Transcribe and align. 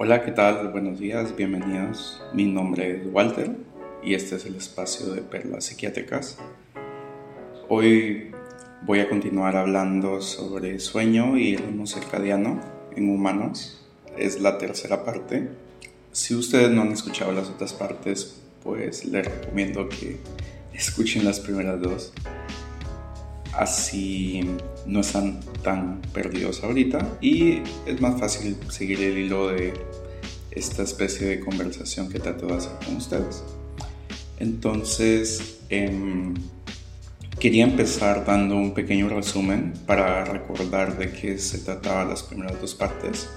Hola, 0.00 0.22
¿qué 0.24 0.30
tal? 0.30 0.68
Buenos 0.68 1.00
días, 1.00 1.34
bienvenidos. 1.34 2.22
Mi 2.32 2.44
nombre 2.44 2.88
es 2.88 3.12
Walter 3.12 3.50
y 4.00 4.14
este 4.14 4.36
es 4.36 4.46
el 4.46 4.54
espacio 4.54 5.12
de 5.12 5.22
Perlas 5.22 5.64
Psiquiátricas. 5.64 6.38
Hoy 7.68 8.30
voy 8.82 9.00
a 9.00 9.08
continuar 9.08 9.56
hablando 9.56 10.20
sobre 10.20 10.78
sueño 10.78 11.36
y 11.36 11.56
ritmo 11.56 11.88
circadiano 11.88 12.60
en 12.94 13.10
humanos. 13.10 13.84
Es 14.16 14.40
la 14.40 14.56
tercera 14.56 15.04
parte. 15.04 15.48
Si 16.12 16.32
ustedes 16.36 16.70
no 16.70 16.82
han 16.82 16.92
escuchado 16.92 17.32
las 17.32 17.48
otras 17.48 17.72
partes, 17.72 18.40
pues 18.62 19.04
les 19.04 19.26
recomiendo 19.26 19.88
que 19.88 20.18
escuchen 20.72 21.24
las 21.24 21.40
primeras 21.40 21.82
dos. 21.82 22.12
Así 23.58 24.40
no 24.86 25.00
están 25.00 25.40
tan 25.64 26.00
perdidos 26.14 26.62
ahorita 26.62 27.18
y 27.20 27.58
es 27.86 28.00
más 28.00 28.20
fácil 28.20 28.56
seguir 28.70 29.02
el 29.02 29.18
hilo 29.18 29.48
de 29.48 29.74
esta 30.52 30.84
especie 30.84 31.26
de 31.26 31.40
conversación 31.40 32.08
que 32.08 32.20
trato 32.20 32.46
de 32.46 32.54
hacer 32.54 32.72
con 32.86 32.96
ustedes. 32.96 33.42
Entonces, 34.38 35.58
em, 35.70 36.34
quería 37.40 37.64
empezar 37.64 38.24
dando 38.24 38.54
un 38.54 38.74
pequeño 38.74 39.08
resumen 39.08 39.74
para 39.86 40.24
recordar 40.24 40.96
de 40.96 41.10
qué 41.10 41.36
se 41.38 41.58
trataba 41.58 42.04
las 42.04 42.22
primeras 42.22 42.60
dos 42.60 42.76
partes 42.76 43.28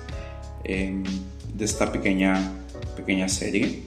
em, 0.63 1.03
de 1.51 1.65
esta 1.65 1.91
pequeña, 1.91 2.51
pequeña 2.95 3.27
serie. 3.27 3.85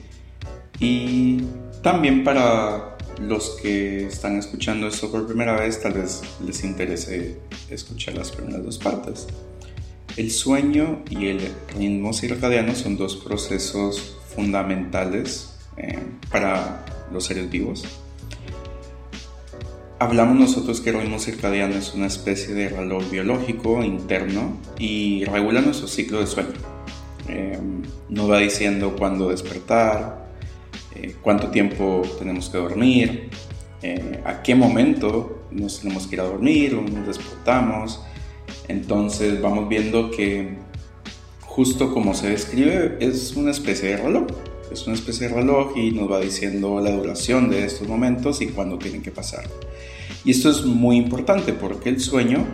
Y 0.81 1.43
también 1.81 2.25
para 2.25 2.94
los 3.19 3.51
que 3.61 4.05
están 4.05 4.37
escuchando 4.37 4.87
esto 4.87 5.11
por 5.11 5.25
primera 5.27 5.59
vez, 5.59 5.81
tal 5.81 5.93
vez 5.93 6.21
les 6.45 6.63
interese 6.63 7.37
escuchar 7.69 8.15
las 8.15 8.31
primeras 8.31 8.63
dos 8.63 8.77
partes. 8.77 9.27
El 10.17 10.31
sueño 10.31 11.03
y 11.09 11.27
el 11.27 11.51
ritmo 11.77 12.13
circadiano 12.13 12.73
son 12.73 12.97
dos 12.97 13.17
procesos 13.17 14.17
fundamentales 14.33 15.55
eh, 15.77 15.99
para 16.31 16.85
los 17.11 17.25
seres 17.25 17.49
vivos. 17.49 17.85
Hablamos 19.99 20.37
nosotros 20.37 20.81
que 20.81 20.89
el 20.89 21.01
ritmo 21.01 21.19
circadiano 21.19 21.75
es 21.75 21.93
una 21.93 22.07
especie 22.07 22.53
de 22.53 22.69
reloj 22.69 23.09
biológico 23.09 23.83
interno 23.83 24.57
y 24.77 25.23
regula 25.25 25.61
nuestro 25.61 25.87
ciclo 25.87 26.19
de 26.19 26.27
sueño. 26.27 26.53
Eh, 27.27 27.59
nos 28.09 28.29
va 28.29 28.39
diciendo 28.39 28.95
cuándo 28.97 29.29
despertar, 29.29 30.24
eh, 30.95 31.15
cuánto 31.21 31.49
tiempo 31.49 32.01
tenemos 32.19 32.49
que 32.49 32.57
dormir, 32.57 33.29
a 34.23 34.41
qué 34.41 34.55
momento 34.55 35.45
nos 35.51 35.81
tenemos 35.81 36.07
que 36.07 36.15
ir 36.15 36.21
a 36.21 36.23
dormir 36.23 36.73
o 36.73 36.81
nos 36.81 37.05
despertamos, 37.05 38.01
entonces 38.67 39.39
vamos 39.41 39.69
viendo 39.69 40.09
que 40.09 40.57
justo 41.41 41.93
como 41.93 42.13
se 42.13 42.31
describe 42.31 42.97
es 42.99 43.35
una 43.35 43.51
especie 43.51 43.89
de 43.89 43.97
reloj. 43.97 44.27
Es 44.71 44.87
una 44.87 44.95
especie 44.95 45.29
de 45.29 45.35
reloj 45.35 45.77
y 45.77 45.91
nos 45.91 46.11
va 46.11 46.19
diciendo 46.19 46.81
la 46.81 46.91
duración 46.91 47.49
de 47.49 47.65
estos 47.65 47.87
momentos 47.87 48.41
y 48.41 48.47
cuándo 48.47 48.77
tienen 48.77 49.03
que 49.03 49.11
pasar. 49.11 49.45
Y 50.25 50.31
esto 50.31 50.49
es 50.49 50.65
muy 50.65 50.97
importante 50.97 51.53
porque 51.53 51.89
el 51.89 51.99
sueño 51.99 52.45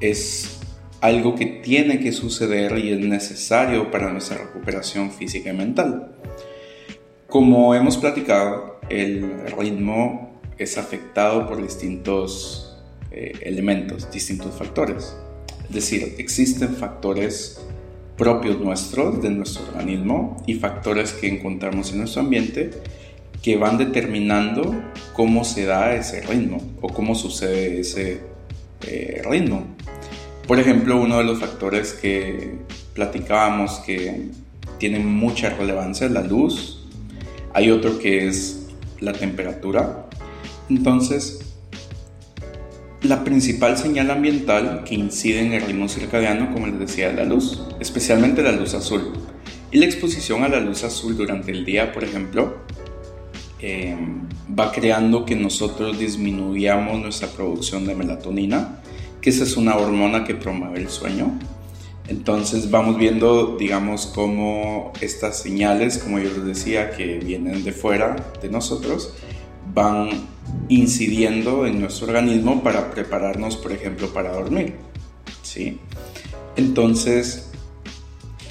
es 0.00 0.58
algo 1.00 1.34
que 1.34 1.46
tiene 1.46 2.00
que 2.00 2.12
suceder 2.12 2.78
y 2.78 2.92
es 2.92 2.98
necesario 2.98 3.90
para 3.90 4.10
nuestra 4.10 4.38
recuperación 4.38 5.10
física 5.10 5.50
y 5.50 5.56
mental. 5.56 6.12
Como 7.32 7.74
hemos 7.74 7.96
platicado, 7.96 8.78
el 8.90 9.50
ritmo 9.58 10.38
es 10.58 10.76
afectado 10.76 11.48
por 11.48 11.62
distintos 11.62 12.76
eh, 13.10 13.32
elementos, 13.40 14.10
distintos 14.12 14.54
factores. 14.54 15.16
Es 15.66 15.74
decir, 15.74 16.16
existen 16.18 16.76
factores 16.76 17.58
propios 18.18 18.60
nuestros, 18.60 19.22
de 19.22 19.30
nuestro 19.30 19.64
organismo, 19.64 20.42
y 20.46 20.56
factores 20.56 21.14
que 21.14 21.26
encontramos 21.26 21.92
en 21.92 22.00
nuestro 22.00 22.20
ambiente 22.20 22.70
que 23.40 23.56
van 23.56 23.78
determinando 23.78 24.74
cómo 25.14 25.42
se 25.44 25.64
da 25.64 25.94
ese 25.94 26.20
ritmo 26.20 26.60
o 26.82 26.88
cómo 26.88 27.14
sucede 27.14 27.80
ese 27.80 28.20
eh, 28.86 29.22
ritmo. 29.24 29.64
Por 30.46 30.60
ejemplo, 30.60 31.00
uno 31.00 31.16
de 31.16 31.24
los 31.24 31.40
factores 31.40 31.94
que 31.94 32.58
platicábamos 32.92 33.80
que 33.86 34.26
tiene 34.76 34.98
mucha 34.98 35.48
relevancia 35.48 36.06
es 36.06 36.12
la 36.12 36.20
luz. 36.20 36.81
Hay 37.54 37.70
otro 37.70 37.98
que 37.98 38.26
es 38.26 38.66
la 39.00 39.12
temperatura. 39.12 40.06
Entonces, 40.70 41.40
la 43.02 43.24
principal 43.24 43.76
señal 43.76 44.10
ambiental 44.10 44.84
que 44.84 44.94
incide 44.94 45.40
en 45.40 45.52
el 45.52 45.62
ritmo 45.62 45.88
circadiano, 45.88 46.52
como 46.52 46.66
les 46.68 46.78
decía, 46.78 47.10
es 47.10 47.16
la 47.16 47.24
luz, 47.24 47.62
especialmente 47.80 48.42
la 48.42 48.52
luz 48.52 48.74
azul. 48.74 49.12
Y 49.70 49.78
la 49.78 49.86
exposición 49.86 50.44
a 50.44 50.48
la 50.48 50.60
luz 50.60 50.84
azul 50.84 51.16
durante 51.16 51.50
el 51.50 51.64
día, 51.64 51.92
por 51.92 52.04
ejemplo, 52.04 52.58
eh, 53.60 53.96
va 54.58 54.70
creando 54.70 55.24
que 55.24 55.34
nosotros 55.34 55.98
disminuyamos 55.98 57.00
nuestra 57.00 57.28
producción 57.28 57.86
de 57.86 57.94
melatonina, 57.94 58.80
que 59.20 59.30
esa 59.30 59.44
es 59.44 59.56
una 59.56 59.76
hormona 59.76 60.24
que 60.24 60.34
promueve 60.34 60.80
el 60.80 60.88
sueño. 60.88 61.38
Entonces 62.12 62.70
vamos 62.70 62.98
viendo, 62.98 63.56
digamos, 63.56 64.04
cómo 64.04 64.92
estas 65.00 65.38
señales, 65.38 65.96
como 65.96 66.18
yo 66.18 66.28
les 66.28 66.44
decía, 66.44 66.90
que 66.90 67.18
vienen 67.18 67.64
de 67.64 67.72
fuera 67.72 68.34
de 68.42 68.50
nosotros, 68.50 69.14
van 69.72 70.10
incidiendo 70.68 71.64
en 71.64 71.80
nuestro 71.80 72.08
organismo 72.08 72.62
para 72.62 72.90
prepararnos, 72.90 73.56
por 73.56 73.72
ejemplo, 73.72 74.12
para 74.12 74.34
dormir. 74.34 74.74
¿sí? 75.40 75.78
Entonces, 76.56 77.50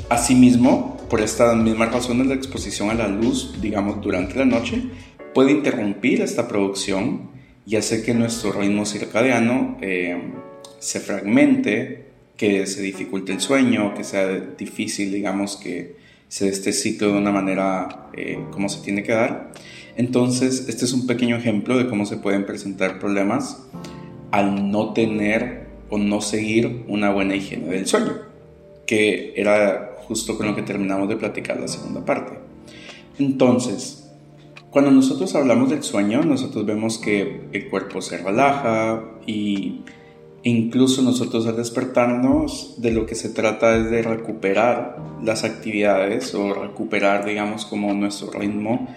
asimismo, 0.10 0.98
por 1.08 1.22
esta 1.22 1.54
misma 1.54 1.86
razón, 1.86 2.28
la 2.28 2.34
exposición 2.34 2.90
a 2.90 2.96
la 2.96 3.10
luz, 3.10 3.62
digamos, 3.62 4.02
durante 4.02 4.40
la 4.40 4.46
noche, 4.46 4.86
puede 5.36 5.52
interrumpir 5.52 6.22
esta 6.22 6.48
producción 6.48 7.30
y 7.68 7.76
hacer 7.76 8.04
que 8.04 8.16
nuestro 8.16 8.54
ritmo 8.54 8.88
circadiano 8.88 9.78
eh, 9.82 10.20
se 10.80 11.00
fragmente, 11.00 12.11
que 12.42 12.66
se 12.66 12.82
dificulte 12.82 13.34
el 13.34 13.40
sueño, 13.40 13.94
que 13.94 14.04
sea 14.04 14.28
difícil, 14.58 15.14
digamos, 15.14 15.58
que 15.58 15.98
se 16.28 16.46
dé 16.46 16.52
este 16.52 16.74
ciclo 16.74 17.12
de 17.12 17.20
una 17.20 17.32
manera 17.32 18.10
eh, 18.14 18.40
como 18.50 18.68
se 18.68 18.82
tiene 18.82 19.04
que 19.04 19.12
dar. 19.12 19.52
Entonces, 19.96 20.68
este 20.68 20.86
es 20.86 20.94
un 20.94 21.06
pequeño 21.06 21.36
ejemplo 21.36 21.78
de 21.78 21.88
cómo 21.88 22.08
se 22.08 22.18
pueden 22.18 22.48
presentar 22.48 22.98
problemas 22.98 23.62
al 24.32 24.72
no 24.72 24.92
tener 24.94 25.68
o 25.92 26.00
no 26.00 26.20
seguir 26.20 26.84
una 26.88 27.12
buena 27.12 27.36
higiene 27.36 27.68
del 27.68 27.86
sueño, 27.86 28.14
que 28.88 29.34
era 29.36 29.98
justo 30.08 30.36
con 30.36 30.48
lo 30.48 30.56
que 30.56 30.64
terminamos 30.64 31.10
de 31.10 31.18
platicar 31.18 31.60
la 31.60 31.68
segunda 31.68 32.04
parte. 32.04 32.40
Entonces, 33.20 34.12
cuando 34.72 34.90
nosotros 34.90 35.36
hablamos 35.36 35.70
del 35.70 35.84
sueño, 35.84 36.24
nosotros 36.24 36.66
vemos 36.66 36.98
que 36.98 37.42
el 37.52 37.70
cuerpo 37.70 38.02
se 38.02 38.18
relaja 38.18 39.04
y 39.28 39.82
incluso 40.44 41.02
nosotros 41.02 41.46
al 41.48 41.58
despertarnos 41.58 42.76
de 42.82 42.92
lo 42.92 43.06
que 43.06 43.16
se 43.16 43.30
trata 43.30 43.76
es 43.76 43.92
de 43.92 44.02
recuperar 44.02 44.98
las 45.24 45.44
actividades 45.44 46.34
o 46.34 46.54
recuperar, 46.54 47.26
digamos, 47.26 47.66
como 47.66 47.94
nuestro 47.94 48.32
ritmo 48.32 48.88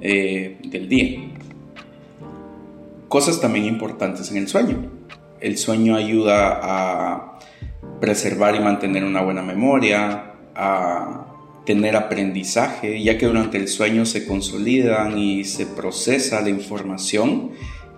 eh, 0.00 0.58
del 0.64 0.88
día. 0.88 1.20
Cosas 3.08 3.40
también 3.40 3.66
importantes 3.66 4.30
en 4.30 4.38
el 4.38 4.48
sueño. 4.48 4.90
El 5.40 5.58
sueño 5.58 5.96
ayuda 5.96 6.60
a 6.62 7.38
preservar 8.00 8.54
y 8.54 8.60
mantener 8.60 9.04
una 9.04 9.22
buena 9.22 9.42
memoria, 9.42 10.32
a 10.54 11.26
tener 11.66 11.96
aprendizaje, 11.96 13.02
ya 13.02 13.18
que 13.18 13.26
durante 13.26 13.58
el 13.58 13.68
sueño 13.68 14.06
se 14.06 14.26
consolidan 14.26 15.18
y 15.18 15.44
se 15.44 15.66
procesa 15.66 16.40
la 16.40 16.48
información 16.48 17.50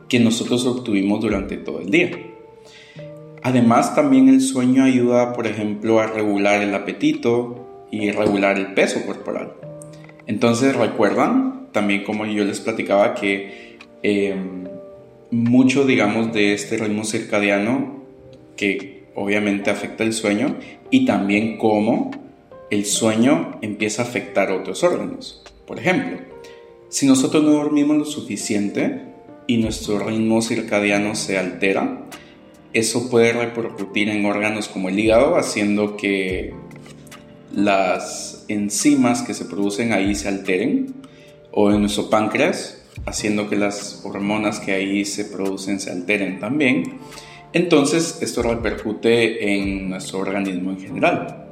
que 0.09 0.19
nosotros 0.19 0.67
obtuvimos 0.67 1.21
durante 1.21 1.59
todo 1.59 1.81
el 1.81 1.91
día. 1.91 2.28
Además, 3.49 3.95
también 3.95 4.29
el 4.29 4.43
sueño 4.43 4.85
ayuda, 4.85 5.33
por 5.33 5.47
ejemplo, 5.47 6.01
a 6.01 6.07
regular 6.07 6.61
el 6.61 6.75
apetito 6.75 7.87
y 7.91 8.11
regular 8.11 8.59
el 8.59 8.75
peso 8.75 9.07
corporal. 9.07 9.55
Entonces, 10.27 10.77
¿recuerdan? 10.77 11.69
también 11.73 12.05
como 12.05 12.27
yo 12.27 12.45
les 12.45 12.61
platicaba 12.61 13.15
que 13.15 13.79
eh, 14.03 14.37
mucho, 15.31 15.87
digamos, 15.87 16.31
de 16.35 16.53
este 16.53 16.77
ritmo 16.77 17.05
circadiano 17.05 18.05
que 18.55 19.05
obviamente 19.15 19.71
afecta 19.71 20.05
el 20.05 20.13
sueño 20.13 20.57
y 20.91 21.07
también 21.07 21.57
cómo 21.57 22.11
el 22.71 22.85
sueño 22.85 23.59
empieza 23.63 24.03
a 24.03 24.05
afectar 24.05 24.53
otros 24.53 24.85
órganos. 24.85 25.43
Por 25.67 25.79
ejemplo, 25.79 26.19
si 26.91 27.07
nosotros 27.07 27.43
no 27.45 27.53
dormimos 27.53 27.97
lo 27.97 28.05
suficiente 28.05 29.05
y 29.47 29.57
nuestro 29.57 30.01
ritmo 30.01 30.43
circadiano 30.43 31.15
se 31.15 31.39
altera, 31.39 32.03
eso 32.73 33.09
puede 33.11 33.33
repercutir 33.33 34.09
en 34.09 34.25
órganos 34.25 34.69
como 34.69 34.89
el 34.89 34.99
hígado, 34.99 35.37
haciendo 35.37 35.97
que 35.97 36.55
las 37.53 38.45
enzimas 38.49 39.23
que 39.23 39.35
se 39.35 39.45
producen 39.45 39.93
ahí 39.93 40.15
se 40.15 40.29
alteren 40.29 40.95
o 41.51 41.73
en 41.73 41.81
nuestro 41.81 42.11
páncreas, 42.11 42.83
haciendo 43.07 43.49
que 43.49 43.57
las 43.57 44.03
hormonas 44.05 44.61
que 44.61 44.73
ahí 44.73 45.05
se 45.05 45.25
producen 45.25 45.81
se 45.81 45.91
alteren 45.91 46.41
también. 46.41 46.99
Entonces 47.53 48.19
esto 48.21 48.43
repercute 48.43 49.55
en 49.55 49.89
nuestro 49.91 50.19
organismo 50.21 50.71
en 50.73 50.81
general. 50.81 51.45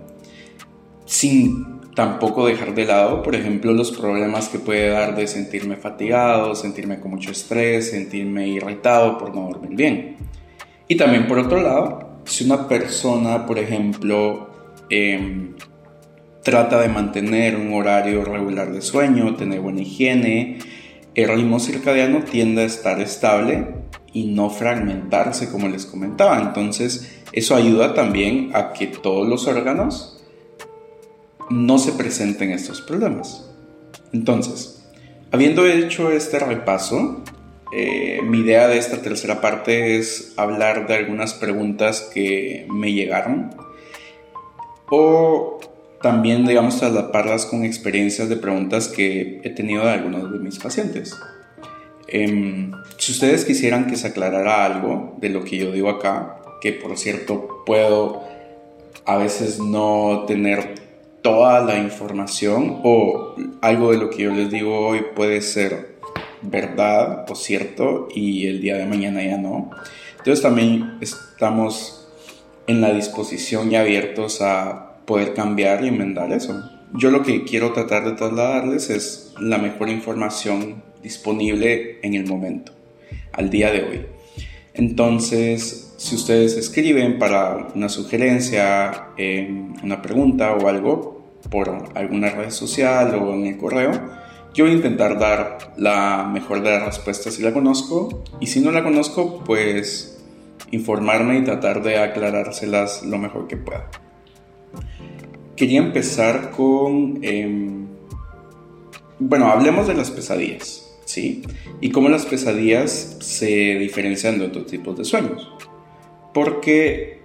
sin 1.07 1.77
tampoco 1.95 2.47
dejar 2.47 2.75
de 2.75 2.85
lado, 2.85 3.23
por 3.23 3.35
ejemplo, 3.35 3.73
los 3.73 3.91
problemas 3.91 4.49
que 4.49 4.59
puede 4.59 4.91
dar 4.91 5.17
de 5.17 5.27
sentirme 5.27 5.77
fatigado, 5.77 6.55
sentirme 6.55 7.01
con 7.01 7.13
mucho 7.13 7.31
estrés, 7.31 7.91
sentirme 7.91 8.49
irritado 8.49 9.17
por 9.17 9.35
no 9.35 9.49
dormir 9.49 9.75
bien. 9.75 10.17
Y 10.89 10.97
también 10.97 11.27
por 11.27 11.39
otro 11.39 11.61
lado, 11.63 12.21
si 12.25 12.45
una 12.45 12.69
persona, 12.69 13.47
por 13.47 13.59
ejemplo, 13.59 14.51
em, 14.91 15.55
trata 16.43 16.81
de 16.81 16.89
mantener 16.89 17.57
un 17.57 17.75
horario 17.75 18.25
regular 18.25 18.73
de 18.73 18.81
sueño, 18.81 19.35
tener 19.35 19.61
buena 19.61 19.83
higiene, 19.83 20.59
el 21.15 21.29
ritmo 21.29 21.59
circadiano 21.59 22.23
tiende 22.23 22.63
a 22.63 22.67
estar 22.67 23.01
estable 23.01 23.67
y 24.13 24.27
no 24.27 24.51
fragmentarse 24.51 25.51
como 25.51 25.69
les 25.69 25.87
comentaba. 25.87 26.41
Entonces, 26.41 27.23
eso 27.33 27.57
ayuda 27.57 27.95
también 27.95 28.51
a 28.55 28.73
que 28.73 28.87
todos 28.87 29.27
los 29.29 29.47
órganos 29.47 30.23
no 31.51 31.79
se 31.79 31.93
presenten 31.93 32.51
estos 32.51 32.81
problemas. 32.81 33.51
Entonces, 34.13 34.87
habiendo 35.33 35.67
hecho 35.67 36.11
este 36.11 36.39
repaso, 36.39 37.23
eh, 37.73 38.21
mi 38.23 38.41
idea 38.41 38.69
de 38.69 38.79
esta 38.79 39.03
tercera 39.03 39.41
parte 39.41 39.97
es 39.97 40.35
hablar 40.37 40.87
de 40.87 40.95
algunas 40.95 41.35
preguntas 41.35 42.09
que 42.13 42.67
me 42.71 42.93
llegaron 42.93 43.51
o 44.89 45.59
también, 46.01 46.47
digamos, 46.47 46.79
traslaparlas 46.79 47.47
con 47.47 47.65
experiencias 47.65 48.29
de 48.29 48.37
preguntas 48.37 48.87
que 48.89 49.41
he 49.43 49.51
tenido 49.51 49.85
de 49.85 49.93
algunos 49.93 50.33
de 50.33 50.39
mis 50.39 50.59
pacientes. 50.59 51.17
Em, 52.07 52.71
si 52.99 53.13
ustedes 53.13 53.45
quisieran 53.45 53.87
que 53.89 53.97
se 53.97 54.09
aclarara 54.09 54.65
algo 54.65 55.17
de 55.19 55.31
lo 55.31 55.43
que 55.43 55.57
yo 55.57 55.73
digo 55.73 55.89
acá, 55.89 56.37
que 56.61 56.73
por 56.73 56.97
cierto 56.97 57.65
puedo 57.67 58.23
a 59.05 59.17
veces 59.17 59.59
no 59.59 60.25
tener 60.27 60.75
toda 61.23 61.61
la 61.65 61.79
información 61.79 62.81
o 62.85 63.35
algo 63.61 63.91
de 63.91 63.99
lo 63.99 64.11
que 64.11 64.23
yo 64.23 64.31
les 64.33 64.51
digo 64.51 64.87
hoy 64.87 65.05
puede 65.15 65.41
ser 65.41 65.96
verdad 66.51 67.25
o 67.29 67.35
cierto 67.35 68.09
y 68.15 68.47
el 68.47 68.61
día 68.61 68.77
de 68.77 68.87
mañana 68.87 69.23
ya 69.23 69.39
no. 69.39 69.71
Entonces 70.19 70.43
también 70.43 70.99
estamos 71.01 72.09
en 72.67 72.81
la 72.81 72.93
disposición 72.93 73.71
y 73.71 73.77
abiertos 73.77 74.43
a 74.43 74.97
poder 75.07 75.35
cambiar 75.35 75.85
y 75.85 75.89
enmendar 75.89 76.33
eso. 76.33 76.69
Yo 76.95 77.11
lo 77.11 77.23
que 77.23 77.45
quiero 77.45 77.73
tratar 77.73 78.05
de 78.05 78.13
trasladarles 78.13 78.91
es 78.91 79.35
la 79.41 79.59
mejor 79.59 79.89
información 79.89 80.83
disponible 81.03 82.01
en 82.03 82.15
el 82.15 82.27
momento, 82.27 82.73
al 83.33 83.51
día 83.51 83.71
de 83.71 83.83
hoy. 83.83 84.07
Entonces, 84.75 85.95
si 85.97 86.15
ustedes 86.15 86.57
escriben 86.57 87.19
para 87.19 87.69
una 87.75 87.89
sugerencia, 87.89 89.09
em, 89.17 89.75
una 89.83 90.03
pregunta 90.03 90.55
o 90.55 90.69
algo 90.69 91.25
por 91.51 91.91
alguna 91.95 92.31
red 92.31 92.51
social 92.51 93.15
o 93.15 93.33
en 93.35 93.47
el 93.47 93.57
correo, 93.57 93.93
yo 94.57 94.65
voy 94.65 94.73
a 94.73 94.77
intentar 94.77 95.19
dar 95.19 95.75
la 95.77 96.29
mejor 96.33 96.63
de 96.63 96.71
las 96.71 96.87
respuestas 96.87 97.35
si 97.35 97.43
la 97.43 97.53
conozco 97.53 98.25
y 98.41 98.47
si 98.47 98.61
no 98.61 98.73
la 98.73 98.83
conozco, 98.83 99.45
pues 99.45 100.19
informarme 100.71 101.39
y 101.39 101.45
tratar 101.45 101.83
de 101.83 101.99
aclarárselas 101.99 103.03
lo 103.05 103.19
mejor 103.19 103.49
que 103.49 103.59
pueda. 103.59 103.91
Quería 105.57 105.81
empezar 105.81 106.53
con... 106.53 107.19
Em, 107.21 107.87
bueno, 109.19 109.49
hablemos 109.49 109.89
de 109.89 109.95
las 109.95 110.11
pesadillas, 110.11 110.91
¿sí? 111.05 111.43
Y 111.83 111.91
cómo 111.91 112.09
las 112.09 112.25
pesadillas 112.25 113.19
se 113.21 113.79
diferencian 113.79 114.39
de 114.39 114.47
otros 114.47 114.67
tipos 114.67 114.97
de 114.97 115.05
sueños. 115.05 115.53
Porque 116.33 117.21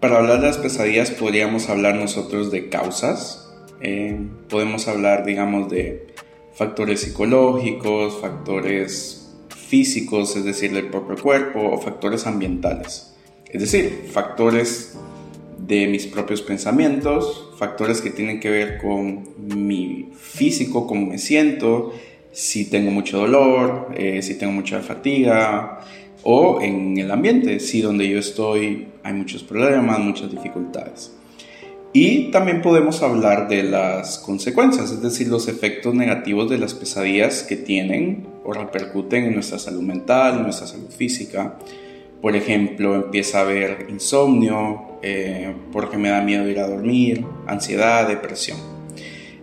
para 0.00 0.16
hablar 0.16 0.40
de 0.40 0.46
las 0.46 0.56
pesadillas 0.56 1.10
podríamos 1.10 1.68
hablar 1.68 1.96
nosotros 1.96 2.50
de 2.50 2.70
causas, 2.70 3.52
em, 3.82 4.30
podemos 4.48 4.88
hablar, 4.88 5.26
digamos, 5.26 5.68
de 5.68 6.09
factores 6.60 7.00
psicológicos, 7.00 8.20
factores 8.20 9.26
físicos, 9.48 10.36
es 10.36 10.44
decir, 10.44 10.74
del 10.74 10.88
propio 10.88 11.16
cuerpo, 11.16 11.58
o 11.58 11.78
factores 11.78 12.26
ambientales. 12.26 13.14
Es 13.48 13.62
decir, 13.62 14.10
factores 14.12 14.98
de 15.56 15.86
mis 15.86 16.06
propios 16.06 16.42
pensamientos, 16.42 17.48
factores 17.56 18.02
que 18.02 18.10
tienen 18.10 18.40
que 18.40 18.50
ver 18.50 18.76
con 18.76 19.30
mi 19.38 20.10
físico, 20.14 20.86
cómo 20.86 21.06
me 21.06 21.16
siento, 21.16 21.94
si 22.30 22.68
tengo 22.68 22.90
mucho 22.90 23.16
dolor, 23.16 23.88
eh, 23.96 24.20
si 24.20 24.34
tengo 24.36 24.52
mucha 24.52 24.80
fatiga, 24.80 25.80
o 26.24 26.60
en 26.60 26.98
el 26.98 27.10
ambiente, 27.10 27.58
si 27.58 27.80
donde 27.80 28.06
yo 28.06 28.18
estoy 28.18 28.88
hay 29.02 29.14
muchos 29.14 29.42
problemas, 29.42 29.98
muchas 29.98 30.30
dificultades. 30.30 31.16
Y 31.92 32.30
también 32.30 32.62
podemos 32.62 33.02
hablar 33.02 33.48
de 33.48 33.64
las 33.64 34.18
consecuencias, 34.18 34.92
es 34.92 35.02
decir, 35.02 35.26
los 35.26 35.48
efectos 35.48 35.92
negativos 35.92 36.48
de 36.48 36.58
las 36.58 36.72
pesadillas 36.72 37.42
que 37.42 37.56
tienen 37.56 38.28
o 38.44 38.52
repercuten 38.52 39.24
en 39.24 39.34
nuestra 39.34 39.58
salud 39.58 39.82
mental, 39.82 40.36
en 40.36 40.42
nuestra 40.44 40.68
salud 40.68 40.88
física. 40.88 41.58
Por 42.22 42.36
ejemplo, 42.36 42.94
empieza 42.94 43.38
a 43.38 43.42
haber 43.42 43.86
insomnio, 43.88 44.98
eh, 45.02 45.52
porque 45.72 45.96
me 45.96 46.10
da 46.10 46.20
miedo 46.20 46.48
ir 46.48 46.60
a 46.60 46.68
dormir, 46.68 47.24
ansiedad, 47.46 48.06
depresión. 48.06 48.58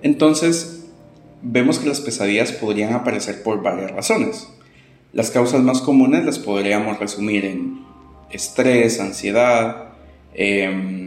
Entonces, 0.01 0.85
vemos 1.41 1.79
que 1.79 1.89
las 1.89 1.99
pesadillas 1.99 2.53
podrían 2.53 2.93
aparecer 2.93 3.43
por 3.43 3.61
varias 3.61 3.91
razones. 3.91 4.47
Las 5.11 5.31
causas 5.31 5.61
más 5.61 5.81
comunes 5.81 6.23
las 6.25 6.39
podríamos 6.39 6.99
resumir 6.99 7.45
en 7.45 7.79
estrés, 8.29 8.99
ansiedad, 8.99 9.89
em, 10.33 11.06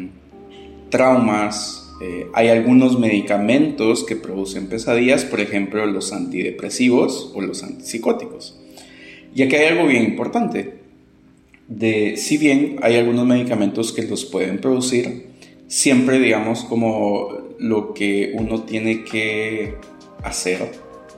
traumas. 0.91 1.91
Eh, 2.03 2.29
hay 2.33 2.49
algunos 2.49 2.99
medicamentos 2.99 4.05
que 4.05 4.17
producen 4.17 4.69
pesadillas, 4.69 5.25
por 5.25 5.41
ejemplo 5.41 5.85
los 5.87 6.13
antidepresivos 6.13 7.33
o 7.35 7.41
los 7.41 7.63
antipsicóticos. 7.63 8.59
Y 9.35 9.43
aquí 9.43 9.57
hay 9.57 9.69
algo 9.69 9.87
bien 9.87 10.05
importante 10.05 10.81
de, 11.69 12.17
si 12.17 12.37
bien 12.37 12.77
hay 12.83 12.97
algunos 12.97 13.27
medicamentos 13.27 13.93
que 13.93 14.03
los 14.03 14.25
pueden 14.25 14.59
producir, 14.59 15.29
siempre 15.69 16.19
digamos 16.19 16.65
como 16.65 17.29
lo 17.59 17.95
que 17.95 18.33
uno 18.35 18.63
tiene 18.63 19.05
que 19.05 19.77
hacer, 20.23 20.73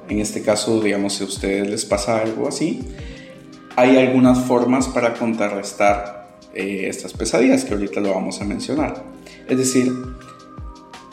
en 0.09 0.21
este 0.21 0.43
caso 0.43 0.81
digamos 0.81 1.15
si 1.15 1.25
a 1.25 1.27
ustedes 1.27 1.71
les 1.71 1.85
pasa 1.87 2.21
algo 2.21 2.47
así, 2.47 2.81
hay 3.77 3.97
algunas 3.97 4.45
formas 4.45 4.89
para 4.89 5.15
contrarrestar 5.15 6.39
eh, 6.55 6.85
estas 6.89 7.15
pesadillas 7.15 7.65
que 7.65 7.73
ahorita 7.73 8.01
lo 8.01 8.13
vamos 8.13 8.43
a 8.43 8.45
mencionar. 8.45 9.03
Es 9.49 9.59
decir, 9.59 9.93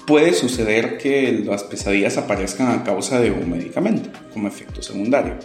puede 0.10 0.34
suceder 0.34 0.98
que 0.98 1.44
las 1.46 1.64
pesadillas 1.64 2.18
aparezcan 2.18 2.72
a 2.72 2.84
causa 2.84 3.20
de 3.20 3.32
un 3.32 3.52
medicamento 3.52 4.10
como 4.34 4.48
efecto 4.48 4.82
secundario. 4.82 5.36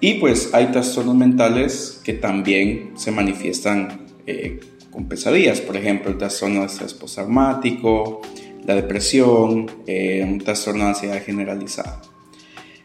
Y 0.00 0.14
pues 0.14 0.54
hay 0.54 0.66
trastornos 0.66 1.16
mentales 1.16 2.00
que 2.04 2.12
también 2.12 2.92
se 2.96 3.10
manifiestan 3.10 4.06
eh, 4.26 4.60
con 4.90 5.08
pesadillas, 5.08 5.60
por 5.60 5.76
ejemplo 5.76 6.10
el 6.10 6.18
trastorno 6.18 6.60
de 6.60 6.66
estrés 6.66 6.94
postraumático, 6.94 8.22
la 8.64 8.74
depresión, 8.74 9.70
eh, 9.86 10.24
un 10.24 10.38
trastorno 10.38 10.84
de 10.84 10.90
ansiedad 10.90 11.22
generalizada. 11.22 12.00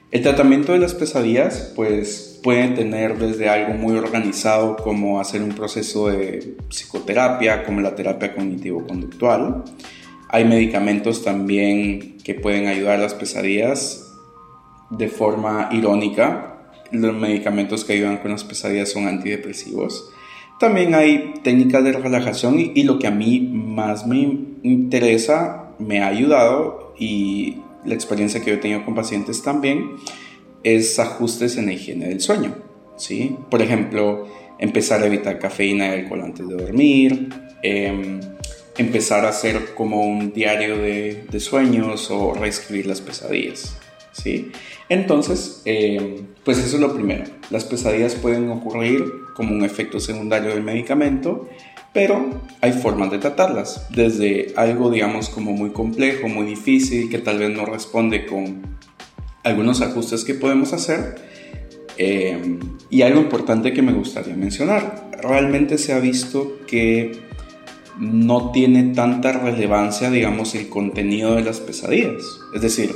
El 0.09 0.23
tratamiento 0.23 0.73
de 0.73 0.79
las 0.79 0.93
pesadillas 0.93 1.71
pues 1.75 2.30
puede 2.41 2.69
tener 2.69 3.17
desde 3.17 3.49
algo 3.49 3.73
muy 3.73 3.95
organizado 3.95 4.75
como 4.77 5.19
hacer 5.19 5.43
un 5.43 5.53
proceso 5.53 6.07
de 6.07 6.55
psicoterapia, 6.69 7.63
como 7.63 7.81
la 7.81 7.95
terapia 7.95 8.33
cognitivo-conductual. 8.33 9.63
Hay 10.29 10.45
medicamentos 10.45 11.23
también 11.23 12.17
que 12.23 12.33
pueden 12.33 12.67
ayudar 12.67 12.95
a 12.95 13.01
las 13.03 13.13
pesadillas 13.13 14.11
de 14.89 15.07
forma 15.07 15.69
irónica, 15.71 16.57
los 16.91 17.15
medicamentos 17.15 17.85
que 17.85 17.93
ayudan 17.93 18.17
con 18.17 18.31
las 18.31 18.43
pesadillas 18.43 18.91
son 18.91 19.07
antidepresivos. 19.07 20.11
También 20.59 20.93
hay 20.93 21.33
técnicas 21.43 21.83
de 21.83 21.93
relajación 21.93 22.59
y, 22.59 22.83
lo 22.83 22.99
que 22.99 23.07
a 23.07 23.11
mí 23.11 23.39
más 23.39 24.05
me 24.05 24.37
interesa, 24.63 25.71
me 25.79 26.01
ha 26.01 26.07
ayudado 26.07 26.93
y 26.99 27.57
la 27.83 27.95
experiencia 27.95 28.41
que 28.41 28.51
yo 28.51 28.55
he 28.57 28.59
tenido 28.59 28.85
con 28.85 28.93
pacientes 28.93 29.41
también 29.41 29.95
es 30.63 30.99
ajustes 30.99 31.57
en 31.57 31.67
la 31.67 31.73
higiene 31.73 32.09
del 32.09 32.21
sueño. 32.21 32.55
¿sí? 32.97 33.35
Por 33.49 33.61
ejemplo, 33.61 34.27
empezar 34.59 35.01
a 35.01 35.07
evitar 35.07 35.39
cafeína 35.39 35.87
y 35.87 35.99
alcohol 36.01 36.21
antes 36.21 36.47
de 36.47 36.55
dormir, 36.55 37.29
em, 37.63 38.19
empezar 38.77 39.25
a 39.25 39.29
hacer 39.29 39.73
como 39.75 40.01
un 40.01 40.33
diario 40.33 40.77
de, 40.77 41.25
de 41.29 41.39
sueños 41.39 42.09
o 42.11 42.33
reescribir 42.33 42.87
las 42.87 43.01
pesadillas. 43.01 43.77
¿sí? 44.11 44.51
Entonces, 44.89 45.61
eh, 45.65 46.21
pues 46.43 46.57
eso 46.57 46.75
es 46.75 46.81
lo 46.81 46.93
primero. 46.93 47.23
Las 47.49 47.65
pesadillas 47.65 48.15
pueden 48.15 48.49
ocurrir 48.49 49.05
como 49.35 49.53
un 49.53 49.63
efecto 49.63 49.99
secundario 49.99 50.49
del 50.49 50.63
medicamento, 50.63 51.49
pero 51.93 52.41
hay 52.61 52.73
formas 52.73 53.11
de 53.11 53.17
tratarlas. 53.17 53.87
Desde 53.89 54.53
algo, 54.55 54.89
digamos, 54.89 55.29
como 55.29 55.51
muy 55.51 55.71
complejo, 55.71 56.27
muy 56.27 56.45
difícil, 56.45 57.09
que 57.09 57.17
tal 57.17 57.39
vez 57.39 57.49
no 57.49 57.65
responde 57.65 58.25
con 58.25 58.77
algunos 59.43 59.81
ajustes 59.81 60.23
que 60.23 60.33
podemos 60.33 60.73
hacer. 60.73 61.15
Eh, 61.97 62.59
y 62.89 63.01
algo 63.03 63.21
importante 63.21 63.73
que 63.73 63.81
me 63.81 63.93
gustaría 63.93 64.35
mencionar. 64.35 65.09
Realmente 65.21 65.77
se 65.77 65.93
ha 65.93 65.99
visto 65.99 66.59
que 66.65 67.19
no 67.99 68.51
tiene 68.51 68.95
tanta 68.95 69.31
relevancia, 69.33 70.09
digamos, 70.09 70.55
el 70.55 70.69
contenido 70.69 71.35
de 71.35 71.43
las 71.43 71.59
pesadillas. 71.59 72.23
Es 72.55 72.61
decir, 72.61 72.91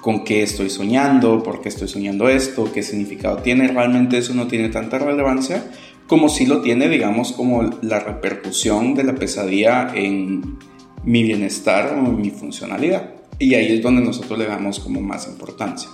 con 0.00 0.24
qué 0.24 0.42
estoy 0.42 0.70
soñando, 0.70 1.42
por 1.42 1.60
qué 1.60 1.68
estoy 1.68 1.88
soñando 1.88 2.28
esto, 2.28 2.72
qué 2.72 2.82
significado 2.82 3.38
tiene, 3.38 3.68
realmente 3.68 4.18
eso 4.18 4.34
no 4.34 4.46
tiene 4.46 4.68
tanta 4.68 4.98
relevancia 4.98 5.64
como 6.06 6.28
si 6.28 6.44
lo 6.44 6.60
tiene, 6.60 6.88
digamos, 6.88 7.32
como 7.32 7.62
la 7.80 8.00
repercusión 8.00 8.94
de 8.94 9.04
la 9.04 9.14
pesadilla 9.14 9.92
en 9.94 10.58
mi 11.04 11.22
bienestar 11.22 11.94
o 11.94 12.06
en 12.06 12.20
mi 12.20 12.30
funcionalidad. 12.30 13.11
Y 13.42 13.56
ahí 13.56 13.72
es 13.72 13.82
donde 13.82 14.02
nosotros 14.02 14.38
le 14.38 14.46
damos 14.46 14.78
como 14.78 15.00
más 15.00 15.26
importancia. 15.26 15.90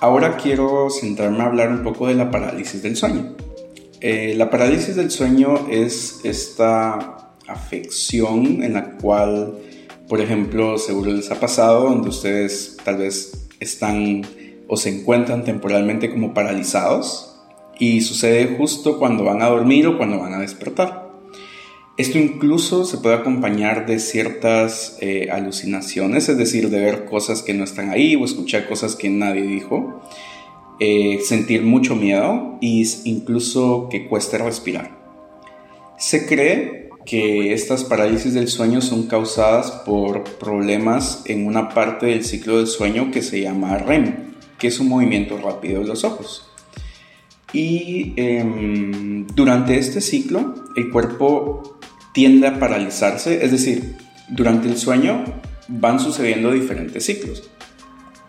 Ahora 0.00 0.38
quiero 0.38 0.88
centrarme 0.88 1.40
a 1.40 1.44
hablar 1.48 1.68
un 1.68 1.82
poco 1.82 2.06
de 2.06 2.14
la 2.14 2.30
parálisis 2.30 2.82
del 2.82 2.96
sueño. 2.96 3.36
Eh, 4.00 4.32
la 4.34 4.48
parálisis 4.48 4.96
del 4.96 5.10
sueño 5.10 5.68
es 5.70 6.20
esta 6.24 7.34
afección 7.46 8.62
en 8.62 8.72
la 8.72 8.92
cual, 8.92 9.58
por 10.08 10.22
ejemplo, 10.22 10.78
seguro 10.78 11.12
les 11.12 11.30
ha 11.30 11.38
pasado, 11.38 11.90
donde 11.90 12.08
ustedes 12.08 12.78
tal 12.82 12.96
vez 12.96 13.46
están 13.60 14.22
o 14.66 14.78
se 14.78 14.88
encuentran 14.88 15.44
temporalmente 15.44 16.08
como 16.08 16.32
paralizados 16.32 17.38
y 17.78 18.00
sucede 18.00 18.56
justo 18.56 18.98
cuando 18.98 19.24
van 19.24 19.42
a 19.42 19.50
dormir 19.50 19.86
o 19.86 19.98
cuando 19.98 20.18
van 20.18 20.32
a 20.32 20.38
despertar. 20.38 21.07
Esto 21.98 22.16
incluso 22.16 22.84
se 22.84 22.98
puede 22.98 23.16
acompañar 23.16 23.84
de 23.84 23.98
ciertas 23.98 24.96
eh, 25.00 25.30
alucinaciones, 25.32 26.28
es 26.28 26.38
decir, 26.38 26.70
de 26.70 26.78
ver 26.78 27.06
cosas 27.06 27.42
que 27.42 27.54
no 27.54 27.64
están 27.64 27.90
ahí 27.90 28.14
o 28.14 28.24
escuchar 28.24 28.68
cosas 28.68 28.94
que 28.94 29.10
nadie 29.10 29.42
dijo. 29.42 30.00
Eh, 30.78 31.18
sentir 31.24 31.62
mucho 31.62 31.96
miedo 31.96 32.56
e 32.62 32.84
incluso 33.02 33.88
que 33.90 34.06
cueste 34.06 34.38
respirar. 34.38 34.96
Se 35.98 36.24
cree 36.24 36.90
que 37.04 37.52
estas 37.52 37.82
parálisis 37.82 38.32
del 38.32 38.46
sueño 38.46 38.80
son 38.80 39.08
causadas 39.08 39.72
por 39.84 40.22
problemas 40.22 41.24
en 41.24 41.46
una 41.48 41.70
parte 41.70 42.06
del 42.06 42.24
ciclo 42.24 42.58
del 42.58 42.68
sueño 42.68 43.10
que 43.10 43.22
se 43.22 43.40
llama 43.40 43.76
REM, 43.76 44.34
que 44.56 44.68
es 44.68 44.78
un 44.78 44.88
movimiento 44.88 45.36
rápido 45.36 45.80
de 45.80 45.88
los 45.88 46.04
ojos. 46.04 46.48
Y 47.52 48.12
em, 48.16 49.26
durante 49.34 49.78
este 49.78 50.00
ciclo 50.00 50.54
el 50.76 50.90
cuerpo 50.90 51.77
tiende 52.18 52.48
a 52.48 52.58
paralizarse, 52.58 53.44
es 53.44 53.52
decir, 53.52 53.94
durante 54.28 54.66
el 54.68 54.76
sueño 54.76 55.24
van 55.68 56.00
sucediendo 56.00 56.50
diferentes 56.50 57.04
ciclos 57.04 57.48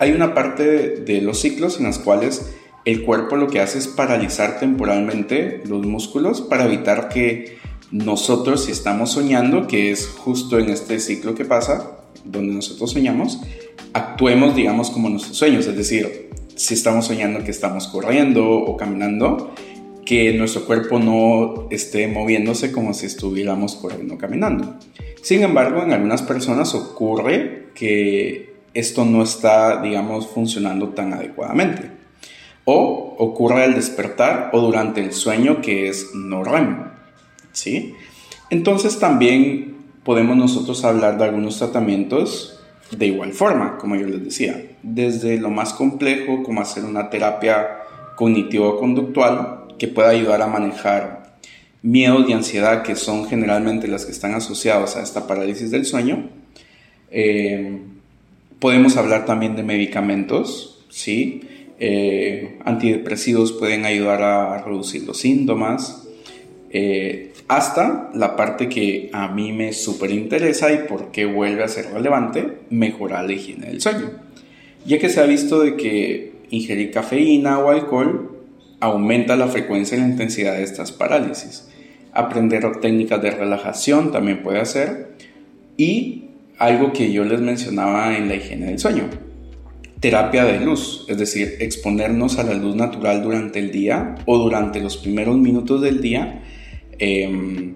hay 0.00 0.12
una 0.12 0.32
parte 0.32 0.96
de 0.96 1.20
los 1.20 1.40
ciclos 1.40 1.78
en 1.78 1.84
las 1.84 1.98
cuales 1.98 2.54
el 2.86 3.04
cuerpo 3.04 3.36
lo 3.36 3.48
que 3.48 3.60
hace 3.60 3.78
es 3.78 3.86
paralizar 3.86 4.58
temporalmente 4.58 5.60
los 5.66 5.86
músculos 5.86 6.40
para 6.40 6.64
evitar 6.64 7.10
que 7.10 7.58
nosotros, 7.90 8.64
si 8.64 8.72
estamos 8.72 9.12
soñando, 9.12 9.66
que 9.66 9.90
es 9.90 10.06
justo 10.08 10.58
en 10.58 10.70
este 10.70 10.98
ciclo 11.00 11.34
que 11.34 11.44
pasa, 11.44 11.98
donde 12.24 12.54
nosotros 12.54 12.92
soñamos, 12.92 13.40
actuemos, 13.92 14.56
digamos, 14.56 14.88
como 14.88 15.10
nuestros 15.10 15.36
sueños. 15.36 15.66
Es 15.66 15.76
decir, 15.76 16.30
si 16.56 16.72
estamos 16.72 17.04
soñando 17.04 17.44
que 17.44 17.50
estamos 17.50 17.86
corriendo 17.86 18.48
o 18.48 18.78
caminando, 18.78 19.52
que 20.04 20.32
nuestro 20.32 20.64
cuerpo 20.64 20.98
no 20.98 21.68
esté 21.70 22.08
moviéndose 22.08 22.72
como 22.72 22.94
si 22.94 23.06
estuviéramos 23.06 23.76
corriendo 23.76 24.18
caminando. 24.18 24.76
Sin 25.22 25.42
embargo, 25.42 25.82
en 25.82 25.92
algunas 25.92 26.22
personas 26.22 26.74
ocurre 26.74 27.68
que 27.74 28.54
esto 28.74 29.04
no 29.04 29.22
está, 29.22 29.82
digamos, 29.82 30.26
funcionando 30.28 30.90
tan 30.90 31.12
adecuadamente. 31.12 31.90
O 32.64 33.16
ocurre 33.18 33.64
al 33.64 33.74
despertar 33.74 34.50
o 34.52 34.60
durante 34.60 35.00
el 35.00 35.12
sueño 35.12 35.60
que 35.60 35.88
es 35.88 36.14
no 36.14 36.44
REM. 36.44 36.90
¿sí? 37.52 37.94
Entonces 38.50 38.98
también 38.98 39.76
podemos 40.04 40.36
nosotros 40.36 40.84
hablar 40.84 41.18
de 41.18 41.24
algunos 41.24 41.58
tratamientos 41.58 42.60
de 42.90 43.06
igual 43.06 43.32
forma, 43.32 43.78
como 43.78 43.94
yo 43.94 44.06
les 44.06 44.24
decía, 44.24 44.62
desde 44.82 45.38
lo 45.38 45.50
más 45.50 45.72
complejo 45.72 46.42
como 46.42 46.60
hacer 46.60 46.84
una 46.84 47.08
terapia 47.08 47.78
cognitivo-conductual 48.16 49.59
que 49.80 49.88
pueda 49.88 50.10
ayudar 50.10 50.42
a 50.42 50.46
manejar 50.46 51.34
miedos 51.82 52.28
y 52.28 52.32
ansiedad 52.32 52.84
que 52.84 52.94
son 52.94 53.26
generalmente 53.26 53.88
las 53.88 54.04
que 54.04 54.12
están 54.12 54.34
asociados 54.34 54.94
a 54.94 55.02
esta 55.02 55.26
parálisis 55.26 55.72
del 55.72 55.84
sueño. 55.84 56.28
Eh, 57.10 57.80
Podemos 58.60 58.98
hablar 58.98 59.24
también 59.24 59.56
de 59.56 59.62
medicamentos, 59.62 60.84
¿sí? 60.90 61.40
Eh, 61.78 62.58
antidepresivos 62.66 63.52
pueden 63.52 63.86
ayudar 63.86 64.22
a 64.22 64.62
reducir 64.62 65.04
los 65.04 65.18
síntomas, 65.18 66.06
eh, 66.70 67.32
hasta 67.48 68.10
la 68.14 68.36
parte 68.36 68.68
que 68.68 69.08
a 69.14 69.28
mí 69.28 69.52
me 69.52 69.72
súper 69.72 70.10
interesa 70.10 70.70
y 70.74 70.86
por 70.86 71.10
qué 71.10 71.24
vuelve 71.24 71.64
a 71.64 71.68
ser 71.68 71.86
relevante, 71.90 72.58
mejorar 72.68 73.24
la 73.24 73.32
higiene 73.32 73.68
del 73.68 73.80
sueño. 73.80 74.10
Ya 74.84 74.98
que 74.98 75.08
se 75.08 75.20
ha 75.20 75.24
visto 75.24 75.60
de 75.60 75.76
que 75.76 76.32
ingerir 76.50 76.90
cafeína 76.90 77.60
o 77.60 77.70
alcohol 77.70 78.39
aumenta 78.80 79.36
la 79.36 79.48
frecuencia 79.48 79.96
y 79.96 80.00
la 80.00 80.08
intensidad 80.08 80.54
de 80.54 80.62
estas 80.62 80.90
parálisis. 80.92 81.68
Aprender 82.12 82.64
técnicas 82.80 83.22
de 83.22 83.30
relajación 83.30 84.10
también 84.10 84.42
puede 84.42 84.60
hacer 84.60 85.14
y 85.76 86.24
algo 86.58 86.92
que 86.92 87.12
yo 87.12 87.24
les 87.24 87.40
mencionaba 87.40 88.16
en 88.16 88.28
la 88.28 88.34
higiene 88.34 88.66
del 88.66 88.78
sueño. 88.78 89.04
Terapia 90.00 90.44
de 90.44 90.60
luz, 90.60 91.04
es 91.08 91.18
decir, 91.18 91.56
exponernos 91.60 92.38
a 92.38 92.42
la 92.42 92.54
luz 92.54 92.74
natural 92.74 93.22
durante 93.22 93.58
el 93.58 93.70
día 93.70 94.16
o 94.24 94.38
durante 94.38 94.80
los 94.80 94.96
primeros 94.96 95.36
minutos 95.36 95.82
del 95.82 96.00
día. 96.00 96.42
Em, 96.98 97.74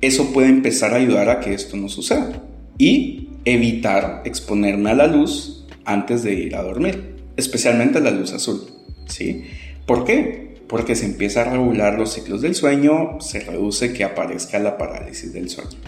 eso 0.00 0.32
puede 0.32 0.48
empezar 0.48 0.92
a 0.92 0.96
ayudar 0.96 1.28
a 1.30 1.40
que 1.40 1.54
esto 1.54 1.76
no 1.76 1.88
suceda. 1.88 2.42
Y 2.76 3.28
evitar 3.44 4.22
exponerme 4.24 4.90
a 4.90 4.94
la 4.94 5.06
luz 5.06 5.64
antes 5.84 6.22
de 6.22 6.34
ir 6.34 6.54
a 6.54 6.62
dormir, 6.62 7.16
especialmente 7.36 7.98
a 7.98 8.00
la 8.00 8.10
luz 8.10 8.32
azul. 8.32 8.60
¿sí? 9.06 9.44
¿Por 9.88 10.04
qué? 10.04 10.58
Porque 10.68 10.94
se 10.94 11.06
empieza 11.06 11.40
a 11.40 11.44
regular 11.44 11.98
los 11.98 12.12
ciclos 12.12 12.42
del 12.42 12.54
sueño, 12.54 13.22
se 13.22 13.40
reduce 13.40 13.94
que 13.94 14.04
aparezca 14.04 14.58
la 14.58 14.76
parálisis 14.76 15.32
del 15.32 15.48
sueño. 15.48 15.78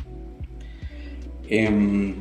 Em, 1.51 2.15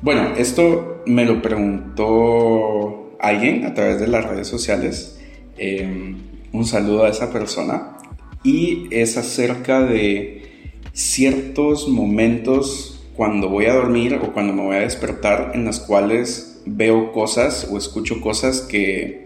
bueno, 0.00 0.34
esto 0.38 1.02
me 1.04 1.26
lo 1.26 1.42
preguntó 1.42 3.18
alguien 3.20 3.66
a 3.66 3.74
través 3.74 4.00
de 4.00 4.08
las 4.08 4.24
redes 4.24 4.48
sociales. 4.48 5.20
Em, 5.58 6.16
un 6.52 6.64
saludo 6.64 7.04
a 7.04 7.10
esa 7.10 7.30
persona. 7.30 7.98
Y 8.42 8.86
es 8.90 9.18
acerca 9.18 9.82
de 9.82 10.72
ciertos 10.94 11.86
momentos 11.86 13.06
cuando 13.14 13.50
voy 13.50 13.66
a 13.66 13.74
dormir 13.74 14.14
o 14.14 14.32
cuando 14.32 14.54
me 14.54 14.62
voy 14.62 14.76
a 14.76 14.80
despertar 14.80 15.50
en 15.52 15.66
las 15.66 15.80
cuales 15.80 16.62
veo 16.64 17.12
cosas 17.12 17.68
o 17.70 17.76
escucho 17.76 18.22
cosas 18.22 18.62
que 18.62 19.25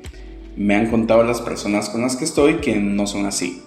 me 0.61 0.75
han 0.75 0.90
contado 0.90 1.23
las 1.23 1.40
personas 1.40 1.88
con 1.88 2.02
las 2.02 2.17
que 2.17 2.26
estoy 2.26 2.57
que 2.57 2.76
no 2.76 3.07
son 3.07 3.25
así. 3.25 3.62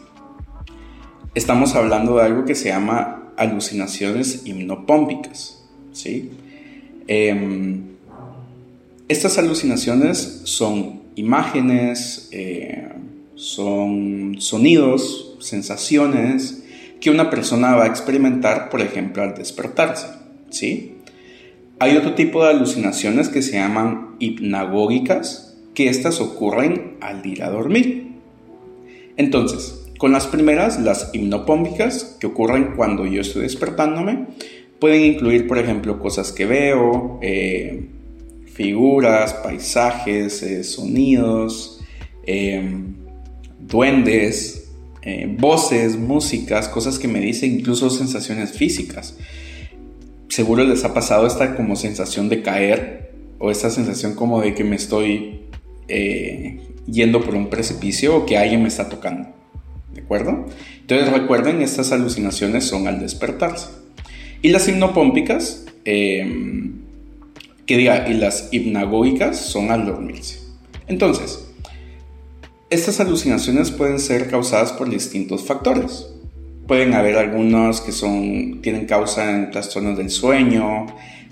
Estamos 1.34 1.74
hablando 1.74 2.18
de 2.18 2.24
algo 2.24 2.46
que 2.46 2.54
se 2.54 2.70
llama 2.70 3.32
alucinaciones 3.36 4.44
hipnopómpicas. 4.46 5.66
¿sí? 5.92 6.30
Em, 7.08 7.82
estas 9.08 9.40
alucinaciones 9.40 10.42
son 10.44 11.02
imágenes, 11.16 12.30
eh, 12.32 12.90
son 13.34 14.36
sonidos, 14.38 15.38
sensaciones 15.40 16.64
que 17.02 17.10
una 17.10 17.32
persona 17.32 17.76
va 17.76 17.86
a 17.86 17.88
experimentar, 17.88 18.70
por 18.70 18.82
ejemplo, 18.82 19.24
al 19.24 19.34
despertarse, 19.34 20.08
¿sí? 20.52 20.98
Hay 21.80 21.98
otro 21.98 22.14
tipo 22.14 22.44
de 22.44 22.52
alucinaciones 22.52 23.30
que 23.30 23.42
se 23.42 23.54
llaman 23.54 24.16
hipnagógicas, 24.20 25.53
que 25.74 25.90
estas 25.90 26.20
ocurren 26.22 26.98
al 27.02 27.26
ir 27.26 27.44
a 27.44 27.50
dormir. 27.50 28.14
Entonces, 29.18 29.86
con 29.98 30.12
las 30.12 30.28
primeras, 30.28 30.80
las 30.80 31.12
hipnopómbicas, 31.14 32.18
que 32.20 32.28
ocurren 32.28 32.74
cuando 32.76 33.06
yo 33.06 33.22
estoy 33.22 33.44
despertándome, 33.44 34.28
Pueden 34.84 35.06
incluir, 35.06 35.48
por 35.48 35.58
ejemplo, 35.60 35.98
cosas 35.98 36.34
que 36.34 36.46
veo, 36.46 37.18
eh, 37.22 37.86
figuras, 38.54 39.34
paisajes, 39.36 40.44
eh, 40.44 40.66
sonidos, 40.66 41.80
em, 42.26 42.94
duendes, 43.62 44.74
eh, 45.04 45.34
voces, 45.40 45.96
músicas, 45.96 46.68
cosas 46.68 47.00
que 47.00 47.08
me 47.08 47.22
dicen, 47.22 47.60
incluso 47.60 47.90
sensaciones 47.90 48.52
físicas. 48.52 49.16
Seguro 50.28 50.66
les 50.66 50.84
ha 50.84 50.94
pasado 50.94 51.28
esta 51.28 51.56
como 51.56 51.78
sensación 51.78 52.28
de 52.28 52.42
caer 52.42 53.14
o 53.40 53.52
esta 53.52 53.70
sensación 53.70 54.16
como 54.16 54.42
de 54.42 54.54
que 54.54 54.66
me 54.66 54.76
estoy 54.76 55.44
yendo 55.88 57.22
por 57.22 57.36
un 57.36 57.50
precipicio 57.50 58.16
o 58.16 58.26
que 58.26 58.38
alguien 58.38 58.62
me 58.62 58.68
está 58.68 58.90
tocando. 58.90 59.30
¿De 59.94 60.02
acuerdo? 60.02 60.46
Entonces 60.82 61.12
recuerden, 61.12 61.62
estas 61.62 61.92
alucinaciones 61.92 62.66
son 62.66 62.88
al 62.88 63.00
despertarse. 63.00 63.70
Y 64.42 64.50
las 64.50 64.68
hipnopómpicas, 64.68 65.66
em, 65.86 66.82
que 67.66 67.78
diga, 67.78 68.10
y 68.10 68.16
las 68.16 68.50
hipnagógicas 68.52 69.38
son 69.38 69.72
al 69.72 69.86
dormirse. 69.86 70.40
Entonces, 70.88 71.46
estas 72.70 73.00
alucinaciones 73.00 73.72
pueden 73.72 74.00
ser 74.00 74.30
causadas 74.30 74.74
por 74.74 74.90
distintos 74.90 75.44
factores. 75.46 76.08
pueden 76.68 76.94
haber 76.94 77.18
algunos 77.18 77.82
que 77.82 77.92
son, 77.92 78.62
tienen 78.62 78.86
causa 78.86 79.36
en 79.36 79.52
trastornos 79.52 79.98
del 79.98 80.10
sueño, 80.10 80.86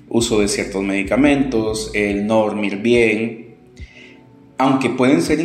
uso 0.09 0.41
de 0.41 0.49
ciertos 0.49 0.83
medicamentos, 0.83 1.89
el 1.93 2.27
no 2.27 2.39
dormir 2.39 2.77
bien, 2.81 3.50
aunque 4.61 4.91
pueden 4.91 5.23
ser 5.23 5.39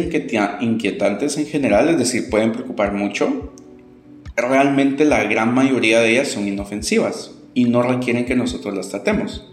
inquietantes 0.61 1.39
en 1.39 1.47
general, 1.47 1.89
es 1.89 1.97
decir, 1.97 2.29
pueden 2.29 2.53
preocupar 2.53 2.93
mucho, 2.93 3.51
realmente 4.37 5.07
la 5.07 5.25
gran 5.25 5.55
mayoría 5.55 6.01
de 6.01 6.11
ellas 6.11 6.29
son 6.29 6.47
inofensivas 6.47 7.35
y 7.55 7.65
no 7.65 7.81
requieren 7.81 8.27
que 8.27 8.35
nosotros 8.35 8.77
las 8.77 8.91
tratemos. 8.91 9.51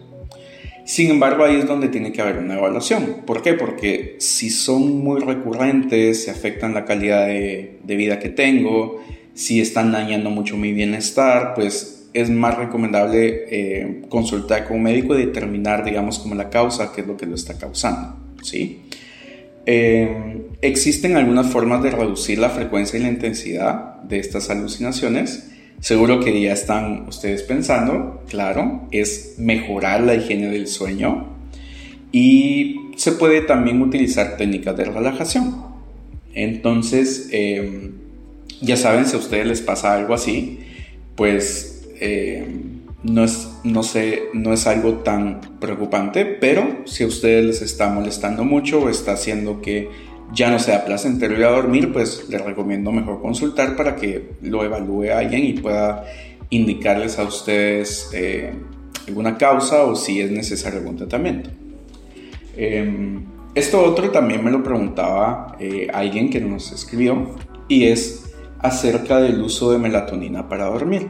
Sin 0.83 1.11
embargo, 1.11 1.45
ahí 1.45 1.55
es 1.55 1.65
donde 1.65 1.87
tiene 1.87 2.11
que 2.11 2.21
haber 2.21 2.39
una 2.39 2.57
evaluación. 2.57 3.21
¿Por 3.25 3.41
qué? 3.41 3.53
Porque 3.53 4.17
si 4.19 4.49
son 4.49 5.01
muy 5.01 5.21
recurrentes, 5.21 6.25
se 6.25 6.31
afectan 6.31 6.73
la 6.73 6.83
calidad 6.83 7.25
de, 7.27 7.79
vida 7.85 8.19
que 8.19 8.27
tengo, 8.27 9.01
si 9.33 9.61
están 9.61 9.93
dañando 9.93 10.29
mucho 10.29 10.57
mi 10.57 10.73
bienestar, 10.73 11.53
pues 11.55 12.09
es 12.13 12.29
más 12.29 12.57
recomendable 12.57 13.45
eh, 13.49 14.01
consultar 14.09 14.67
con 14.67 14.75
un 14.75 14.83
médico 14.83 15.17
y 15.17 15.25
determinar, 15.25 15.85
digamos, 15.85 16.19
como 16.19 16.35
la 16.35 16.49
causa, 16.49 16.91
qué 16.93 16.99
es 16.99 17.07
lo 17.07 17.15
que 17.15 17.27
lo 17.27 17.35
está 17.35 17.57
causando. 17.57 18.17
¿sí? 18.41 18.81
Eh, 19.65 20.47
existen 20.61 21.15
algunas 21.15 21.47
formas 21.47 21.81
de 21.83 21.91
reducir 21.91 22.39
la 22.39 22.49
frecuencia 22.49 22.99
y 22.99 23.03
la 23.03 23.09
intensidad 23.09 24.01
de 24.03 24.19
estas 24.19 24.49
alucinaciones 24.49 25.49
Seguro 25.83 26.21
que 26.21 26.39
ya 26.39 26.53
están 26.53 27.09
ustedes 27.09 27.43
pensando, 27.43 28.23
claro, 28.29 28.87
es 28.91 29.35
mejorar 29.37 29.99
la 29.99 30.15
higiene 30.15 30.47
del 30.47 30.67
sueño 30.67 31.27
y 32.09 32.79
se 32.95 33.11
puede 33.11 33.41
también 33.41 33.81
utilizar 33.81 34.37
técnicas 34.37 34.77
de 34.77 34.85
relajación. 34.85 35.61
Entonces, 36.33 37.27
em, 37.33 37.95
ya 38.61 38.77
saben, 38.77 39.05
si 39.05 39.17
a 39.17 39.19
ustedes 39.19 39.45
les 39.45 39.61
pasa 39.61 39.93
algo 39.93 40.13
así, 40.13 40.59
pues 41.17 41.83
em, 41.99 42.79
no, 43.03 43.25
es, 43.25 43.49
no, 43.63 43.83
sé, 43.83 44.23
no 44.33 44.53
es 44.53 44.67
algo 44.67 44.95
tan 44.99 45.41
preocupante, 45.59 46.25
pero 46.25 46.81
si 46.85 47.03
a 47.03 47.07
ustedes 47.07 47.45
les 47.45 47.61
está 47.61 47.89
molestando 47.89 48.43
mucho 48.43 48.81
o 48.81 48.89
está 48.89 49.13
haciendo 49.13 49.61
que 49.61 49.89
ya 50.33 50.49
no 50.49 50.59
sea 50.59 50.85
placentero 50.85 51.37
ir 51.37 51.43
a 51.45 51.51
dormir, 51.51 51.93
pues 51.93 52.27
les 52.29 52.41
recomiendo 52.41 52.91
mejor 52.91 53.21
consultar 53.21 53.75
para 53.75 53.95
que 53.95 54.31
lo 54.41 54.63
evalúe 54.63 55.11
alguien 55.11 55.45
y 55.45 55.53
pueda 55.53 56.05
indicarles 56.49 57.19
a 57.19 57.23
ustedes 57.23 58.09
eh, 58.13 58.53
alguna 59.07 59.37
causa 59.37 59.83
o 59.83 59.95
si 59.95 60.21
es 60.21 60.31
necesario 60.31 60.79
algún 60.79 60.97
tratamiento. 60.97 61.49
Em, 62.55 63.23
esto 63.55 63.83
otro 63.83 64.09
también 64.11 64.43
me 64.43 64.51
lo 64.51 64.63
preguntaba 64.63 65.55
eh, 65.59 65.87
alguien 65.93 66.29
que 66.29 66.41
nos 66.41 66.71
escribió 66.71 67.35
y 67.67 67.85
es 67.85 68.33
acerca 68.59 69.19
del 69.19 69.41
uso 69.41 69.71
de 69.71 69.77
melatonina 69.77 70.47
para 70.47 70.65
dormir, 70.65 71.07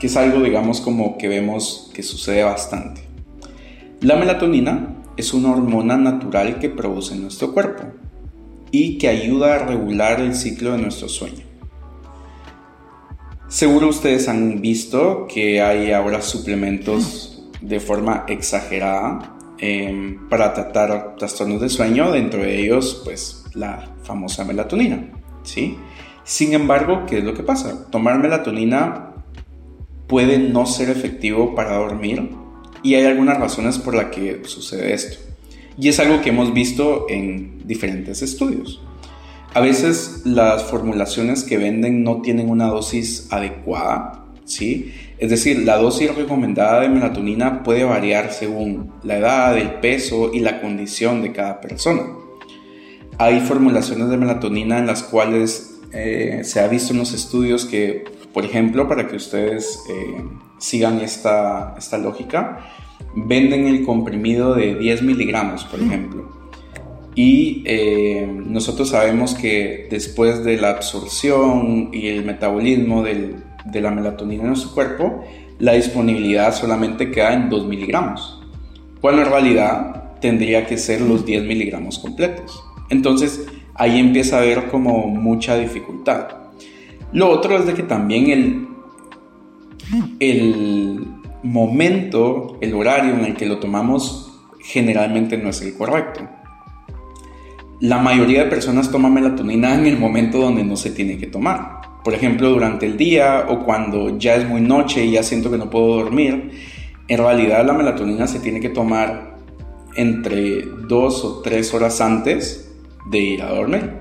que 0.00 0.06
es 0.06 0.16
algo 0.16 0.40
digamos 0.40 0.80
como 0.80 1.18
que 1.18 1.28
vemos 1.28 1.90
que 1.94 2.02
sucede 2.02 2.42
bastante. 2.42 3.02
La 4.00 4.16
melatonina 4.16 4.96
es 5.16 5.34
una 5.34 5.52
hormona 5.52 5.98
natural 5.98 6.58
que 6.58 6.70
produce 6.70 7.14
nuestro 7.14 7.52
cuerpo 7.52 7.84
y 8.70 8.96
que 8.96 9.08
ayuda 9.08 9.54
a 9.54 9.58
regular 9.58 10.20
el 10.20 10.34
ciclo 10.34 10.72
de 10.72 10.78
nuestro 10.78 11.08
sueño. 11.08 11.44
Seguro 13.48 13.88
ustedes 13.88 14.28
han 14.28 14.60
visto 14.62 15.26
que 15.26 15.60
hay 15.60 15.92
ahora 15.92 16.22
suplementos 16.22 17.42
de 17.60 17.80
forma 17.80 18.24
exagerada 18.28 19.36
em, 19.58 20.28
para 20.28 20.54
tratar 20.54 21.16
trastornos 21.16 21.60
de 21.60 21.68
sueño, 21.68 22.10
dentro 22.12 22.40
de 22.40 22.58
ellos 22.58 23.02
pues 23.04 23.44
la 23.54 23.96
famosa 24.04 24.44
melatonina, 24.44 25.10
¿sí? 25.42 25.76
Sin 26.24 26.54
embargo, 26.54 27.04
¿qué 27.06 27.18
es 27.18 27.24
lo 27.24 27.34
que 27.34 27.42
pasa? 27.42 27.90
Tomar 27.90 28.18
melatonina 28.18 29.09
puede 30.10 30.38
no 30.40 30.66
ser 30.66 30.90
efectivo 30.90 31.54
para 31.54 31.76
dormir 31.76 32.30
y 32.82 32.94
hay 32.94 33.06
algunas 33.06 33.38
razones 33.38 33.78
por 33.78 33.94
las 33.94 34.06
que 34.06 34.42
sucede 34.44 34.92
esto. 34.92 35.18
Y 35.78 35.88
es 35.88 36.00
algo 36.00 36.20
que 36.20 36.30
hemos 36.30 36.52
visto 36.52 37.06
en 37.08 37.62
diferentes 37.64 38.20
estudios. 38.20 38.82
A 39.54 39.60
veces 39.60 40.22
las 40.24 40.64
formulaciones 40.64 41.44
que 41.44 41.58
venden 41.58 42.02
no 42.02 42.22
tienen 42.22 42.50
una 42.50 42.66
dosis 42.66 43.28
adecuada, 43.30 44.24
¿sí? 44.44 44.92
Es 45.18 45.30
decir, 45.30 45.60
la 45.60 45.76
dosis 45.76 46.14
recomendada 46.14 46.80
de 46.80 46.88
melatonina 46.88 47.62
puede 47.62 47.84
variar 47.84 48.32
según 48.32 48.92
la 49.04 49.18
edad, 49.18 49.56
el 49.58 49.74
peso 49.74 50.32
y 50.34 50.40
la 50.40 50.60
condición 50.60 51.22
de 51.22 51.32
cada 51.32 51.60
persona. 51.60 52.02
Hay 53.18 53.40
formulaciones 53.40 54.08
de 54.08 54.16
melatonina 54.16 54.78
en 54.78 54.86
las 54.86 55.02
cuales 55.02 55.78
eh, 55.92 56.40
se 56.42 56.60
ha 56.60 56.68
visto 56.68 56.92
en 56.92 56.98
los 56.98 57.12
estudios 57.12 57.64
que, 57.64 58.04
por 58.32 58.44
ejemplo, 58.44 58.88
para 58.88 59.06
que 59.08 59.16
ustedes 59.16 59.84
eh, 59.88 60.24
sigan 60.58 61.00
esta, 61.00 61.74
esta 61.78 61.98
lógica, 61.98 62.60
venden 63.14 63.66
el 63.66 63.84
comprimido 63.84 64.54
de 64.54 64.74
10 64.76 65.02
miligramos, 65.02 65.64
por 65.64 65.80
ejemplo. 65.80 66.28
Y 67.14 67.62
eh, 67.66 68.26
nosotros 68.26 68.90
sabemos 68.90 69.34
que 69.34 69.88
después 69.90 70.44
de 70.44 70.56
la 70.56 70.70
absorción 70.70 71.90
y 71.92 72.08
el 72.08 72.24
metabolismo 72.24 73.02
de 73.02 73.80
la 73.80 73.90
melatonina 73.90 74.42
en 74.42 74.48
nuestro 74.48 74.72
cuerpo, 74.72 75.24
la 75.58 75.72
disponibilidad 75.72 76.54
solamente 76.54 77.10
queda 77.10 77.34
en 77.34 77.50
2 77.50 77.66
miligramos, 77.66 78.40
cuando 79.00 79.22
en 79.22 79.28
realidad 79.28 80.18
tendría 80.20 80.66
que 80.66 80.78
ser 80.78 81.00
los 81.00 81.26
10 81.26 81.44
miligramos 81.44 81.98
completos. 81.98 82.62
Entonces 82.88 83.46
ahí 83.74 83.98
empieza 83.98 84.36
a 84.36 84.40
haber 84.40 84.68
como 84.68 85.06
mucha 85.06 85.56
dificultad. 85.56 86.39
Lo 87.12 87.28
otro 87.28 87.56
es 87.56 87.66
de 87.66 87.74
que 87.74 87.82
también 87.82 88.30
el, 88.30 88.68
el 90.20 91.06
momento, 91.42 92.56
el 92.60 92.74
horario 92.74 93.14
en 93.14 93.24
el 93.24 93.34
que 93.34 93.46
lo 93.46 93.58
tomamos 93.58 94.30
generalmente 94.60 95.36
no 95.38 95.48
es 95.50 95.62
el 95.62 95.74
correcto. 95.74 96.28
La 97.80 97.98
mayoría 97.98 98.44
de 98.44 98.50
personas 98.50 98.90
toman 98.90 99.14
melatonina 99.14 99.74
en 99.74 99.86
el 99.86 99.98
momento 99.98 100.38
donde 100.38 100.62
no 100.64 100.76
se 100.76 100.90
tiene 100.90 101.16
que 101.16 101.26
tomar. 101.26 101.80
Por 102.04 102.14
ejemplo, 102.14 102.50
durante 102.50 102.86
el 102.86 102.96
día 102.96 103.46
o 103.48 103.64
cuando 103.64 104.18
ya 104.18 104.36
es 104.36 104.48
muy 104.48 104.60
noche 104.60 105.04
y 105.04 105.12
ya 105.12 105.22
siento 105.22 105.50
que 105.50 105.58
no 105.58 105.70
puedo 105.70 105.96
dormir. 105.96 106.50
En 107.08 107.18
realidad 107.18 107.66
la 107.66 107.72
melatonina 107.72 108.26
se 108.26 108.40
tiene 108.40 108.60
que 108.60 108.68
tomar 108.68 109.38
entre 109.96 110.62
dos 110.86 111.24
o 111.24 111.40
tres 111.40 111.74
horas 111.74 112.00
antes 112.00 112.70
de 113.10 113.18
ir 113.18 113.42
a 113.42 113.50
dormir. 113.50 113.99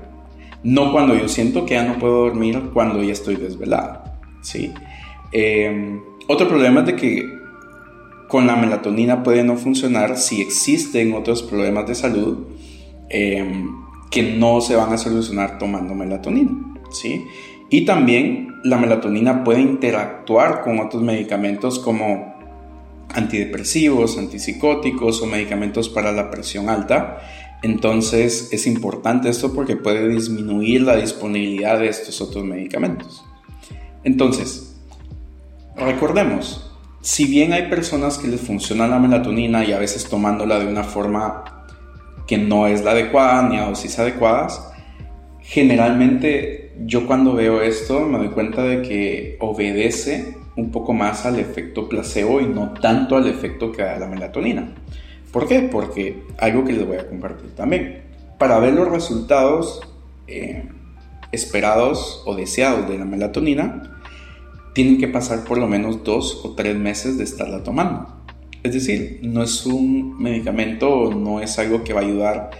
No 0.63 0.91
cuando 0.91 1.15
yo 1.15 1.28
siento 1.28 1.65
que 1.65 1.76
ya 1.76 1.84
no 1.84 1.98
puedo 2.00 2.26
dormir, 2.26 2.72
cuando 2.74 3.02
ya 3.04 3.13
estoy 3.13 3.36
desvelado. 3.36 4.04
¿sí? 4.41 4.74
Eh, 5.32 6.00
otro 6.28 6.48
problema 6.48 6.82
es 6.82 6.88
de 6.88 6.95
que 6.95 7.39
con 8.28 8.45
la 8.45 8.56
melatonina 8.56 9.24
puede 9.24 9.43
no 9.43 9.58
funcionar 9.58 10.17
si 10.17 10.41
existen 10.41 11.13
otros 11.13 11.41
problemas 11.41 11.88
de 11.88 11.95
salud 11.95 12.45
em, 13.10 13.69
que 14.12 14.22
no 14.22 14.62
se 14.62 14.76
van 14.76 14.93
a 14.93 14.98
solucionar 14.98 15.58
tomando 15.58 15.95
melatonina. 15.95 16.52
¿sí? 16.91 17.26
Y 17.69 17.86
también 17.86 18.56
la 18.63 18.78
melatonina 18.78 19.43
puede 19.43 19.62
interactuar 19.62 20.62
con 20.62 20.80
otros 20.80 21.02
medicamentos 21.02 21.80
como 21.80 22.36
antidepresivos, 23.13 24.17
antipsicóticos 24.17 25.22
o 25.22 25.26
medicamentos 25.26 25.89
para 25.89 26.12
la 26.12 26.30
presión 26.30 26.69
alta. 26.69 27.17
Entonces 27.62 28.50
es 28.52 28.67
importante 28.67 29.30
esto 29.30 29.54
porque 29.54 29.76
puede 29.76 30.08
disminuir 30.08 30.82
la 30.82 30.95
disponibilidad 30.95 31.80
de 31.80 31.89
estos 31.89 32.22
otros 32.22 32.45
medicamentos. 32.45 33.24
Entonces, 34.04 34.69
Recordemos, 35.80 36.69
si 37.00 37.26
bien 37.26 37.54
hay 37.54 37.69
personas 37.69 38.17
que 38.17 38.28
les 38.28 38.41
funciona 38.41 38.86
la 38.86 39.00
melatonina 39.00 39.63
y 39.63 39.72
a 39.72 39.80
veces 39.80 40.10
tomándola 40.10 40.60
de 40.60 40.67
una 40.67 40.84
forma 40.84 41.45
que 42.28 42.38
no 42.38 42.67
es 42.67 42.84
la 42.84 42.91
adecuada 42.91 43.48
ni 43.48 43.58
a 43.58 43.65
dosis 43.65 43.98
adecuadas, 43.98 44.62
generalmente 45.39 46.74
yo 46.86 47.08
cuando 47.08 47.34
veo 47.34 47.62
esto 47.62 48.02
me 48.02 48.17
doy 48.17 48.28
cuenta 48.30 48.62
de 48.63 48.82
que 48.82 49.38
obedece 49.39 50.36
un 50.58 50.69
poco 50.69 50.93
más 50.93 51.26
al 51.26 51.39
efecto 51.39 51.88
placebo 51.88 52.41
y 52.41 52.48
no 52.48 52.74
tanto 52.74 53.15
al 53.15 53.28
efecto 53.28 53.72
que 53.72 53.82
da 53.82 53.98
la 53.98 54.08
melatonina. 54.08 54.76
¿Por 55.32 55.48
qué? 55.48 55.62
Porque 55.62 56.24
algo 56.38 56.63
que 56.65 56.74
les 56.74 56.86
voy 56.86 56.98
a 56.98 57.08
compartir 57.08 57.56
también. 57.56 58.04
Para 58.38 58.60
ver 58.60 58.74
los 58.74 58.88
resultados 58.88 59.82
eh, 60.28 60.68
esperados 61.32 62.24
o 62.26 62.36
deseados 62.36 62.89
de 62.89 62.98
la 62.98 63.06
melatonina, 63.06 64.02
tienen 64.74 64.98
que 64.98 65.08
pasar 65.08 65.44
por 65.44 65.58
lo 65.58 65.68
menos 65.68 66.04
dos 66.04 66.42
o 66.44 66.56
tres 66.56 66.76
meses 66.78 67.18
de 67.18 67.24
estarla 67.24 67.63
tomando. 67.63 68.15
Es 68.63 68.74
decir, 68.74 69.20
no 69.24 69.44
es 69.44 69.65
un 69.65 70.18
medicamento, 70.22 71.13
no 71.13 71.39
es 71.39 71.58
algo 71.60 71.84
que 71.84 71.94
va 71.94 72.02
a 72.02 72.04
ayudar 72.04 72.52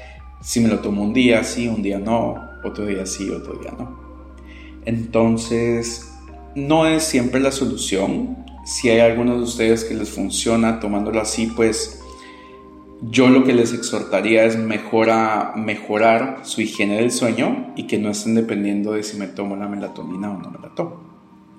si 0.42 0.62
me 0.62 0.70
lo 0.70 0.80
tomo 0.80 1.04
un 1.04 1.14
día 1.14 1.44
sí, 1.44 1.68
un 1.68 1.82
día 1.82 2.00
no, 2.00 2.36
otro 2.64 2.86
día 2.86 3.06
sí, 3.06 3.30
otro 3.30 3.56
día 3.56 3.74
no. 3.78 4.00
Entonces, 4.86 6.10
no 6.56 6.86
es 6.88 7.04
siempre 7.04 7.40
la 7.40 7.52
solución. 7.52 8.38
Si 8.66 8.90
hay 8.90 9.00
algunos 9.00 9.38
de 9.38 9.44
ustedes 9.44 9.84
que 9.84 9.96
les 9.96 10.10
funciona 10.10 10.80
tomándolo 10.80 11.20
así, 11.20 11.48
pues 11.48 11.99
yo 13.02 13.30
lo 13.30 13.44
que 13.44 13.54
les 13.54 13.74
exhortaría 13.74 14.44
es 14.44 14.58
mejora, 14.58 15.54
mejorar 15.56 16.40
su 16.44 16.62
higiene 16.62 16.98
del 16.98 17.12
sueño 17.12 17.74
y 17.76 17.88
que 17.88 17.98
no 17.98 18.10
estén 18.10 18.36
dependiendo 18.36 18.94
de 18.94 19.04
si 19.04 19.18
me 19.18 19.28
tomo 19.28 19.56
la 19.56 19.68
melatonina 19.68 20.32
o 20.32 20.38
no 20.38 20.52
me 20.52 20.60
la 20.60 20.70
tomo. 20.76 21.00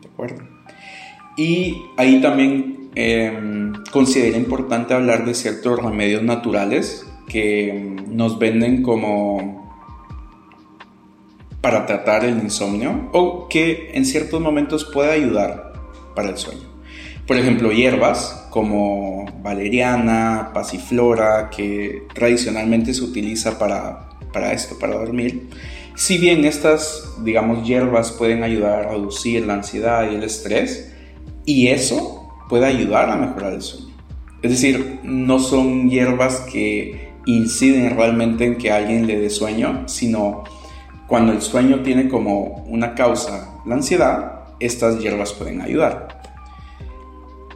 acuerdo? 0.04 0.42
Y 1.36 1.82
ahí 1.96 2.20
también 2.20 2.90
eh, 2.94 3.72
considera 3.90 4.36
importante 4.36 4.92
hablar 4.92 5.24
de 5.24 5.34
ciertos 5.34 5.82
remedios 5.82 6.22
naturales 6.22 7.06
que 7.26 7.96
nos 8.08 8.38
venden 8.38 8.82
como 8.82 9.70
para 11.60 11.86
tratar 11.86 12.24
el 12.24 12.38
insomnio 12.38 13.08
o 13.12 13.48
que 13.48 13.92
en 13.94 14.04
ciertos 14.04 14.40
momentos 14.40 14.84
puede 14.84 15.12
ayudar 15.12 15.72
para 16.14 16.30
el 16.30 16.36
sueño. 16.36 16.69
Por 17.26 17.36
ejemplo, 17.36 17.70
hierbas 17.72 18.46
como 18.50 19.26
valeriana, 19.42 20.50
pasiflora, 20.52 21.50
que 21.50 22.02
tradicionalmente 22.14 22.92
se 22.92 23.04
utiliza 23.04 23.58
para, 23.58 24.08
para 24.32 24.52
esto, 24.52 24.78
para 24.78 24.96
dormir. 24.96 25.48
Si 25.94 26.18
bien 26.18 26.44
estas, 26.44 27.16
digamos, 27.22 27.66
hierbas 27.66 28.10
pueden 28.12 28.42
ayudar 28.42 28.86
a 28.86 28.90
reducir 28.90 29.46
la 29.46 29.54
ansiedad 29.54 30.10
y 30.10 30.14
el 30.14 30.24
estrés, 30.24 30.92
y 31.44 31.68
eso 31.68 32.28
puede 32.48 32.66
ayudar 32.66 33.10
a 33.10 33.16
mejorar 33.16 33.52
el 33.52 33.62
sueño. 33.62 33.94
Es 34.42 34.50
decir, 34.50 35.00
no 35.02 35.38
son 35.38 35.90
hierbas 35.90 36.40
que 36.52 37.10
inciden 37.26 37.96
realmente 37.96 38.44
en 38.44 38.56
que 38.56 38.72
alguien 38.72 39.06
le 39.06 39.20
dé 39.20 39.30
sueño, 39.30 39.84
sino 39.86 40.44
cuando 41.06 41.32
el 41.32 41.42
sueño 41.42 41.80
tiene 41.80 42.08
como 42.08 42.64
una 42.66 42.94
causa 42.94 43.60
la 43.66 43.74
ansiedad, 43.74 44.44
estas 44.58 44.98
hierbas 45.00 45.32
pueden 45.32 45.60
ayudar. 45.60 46.19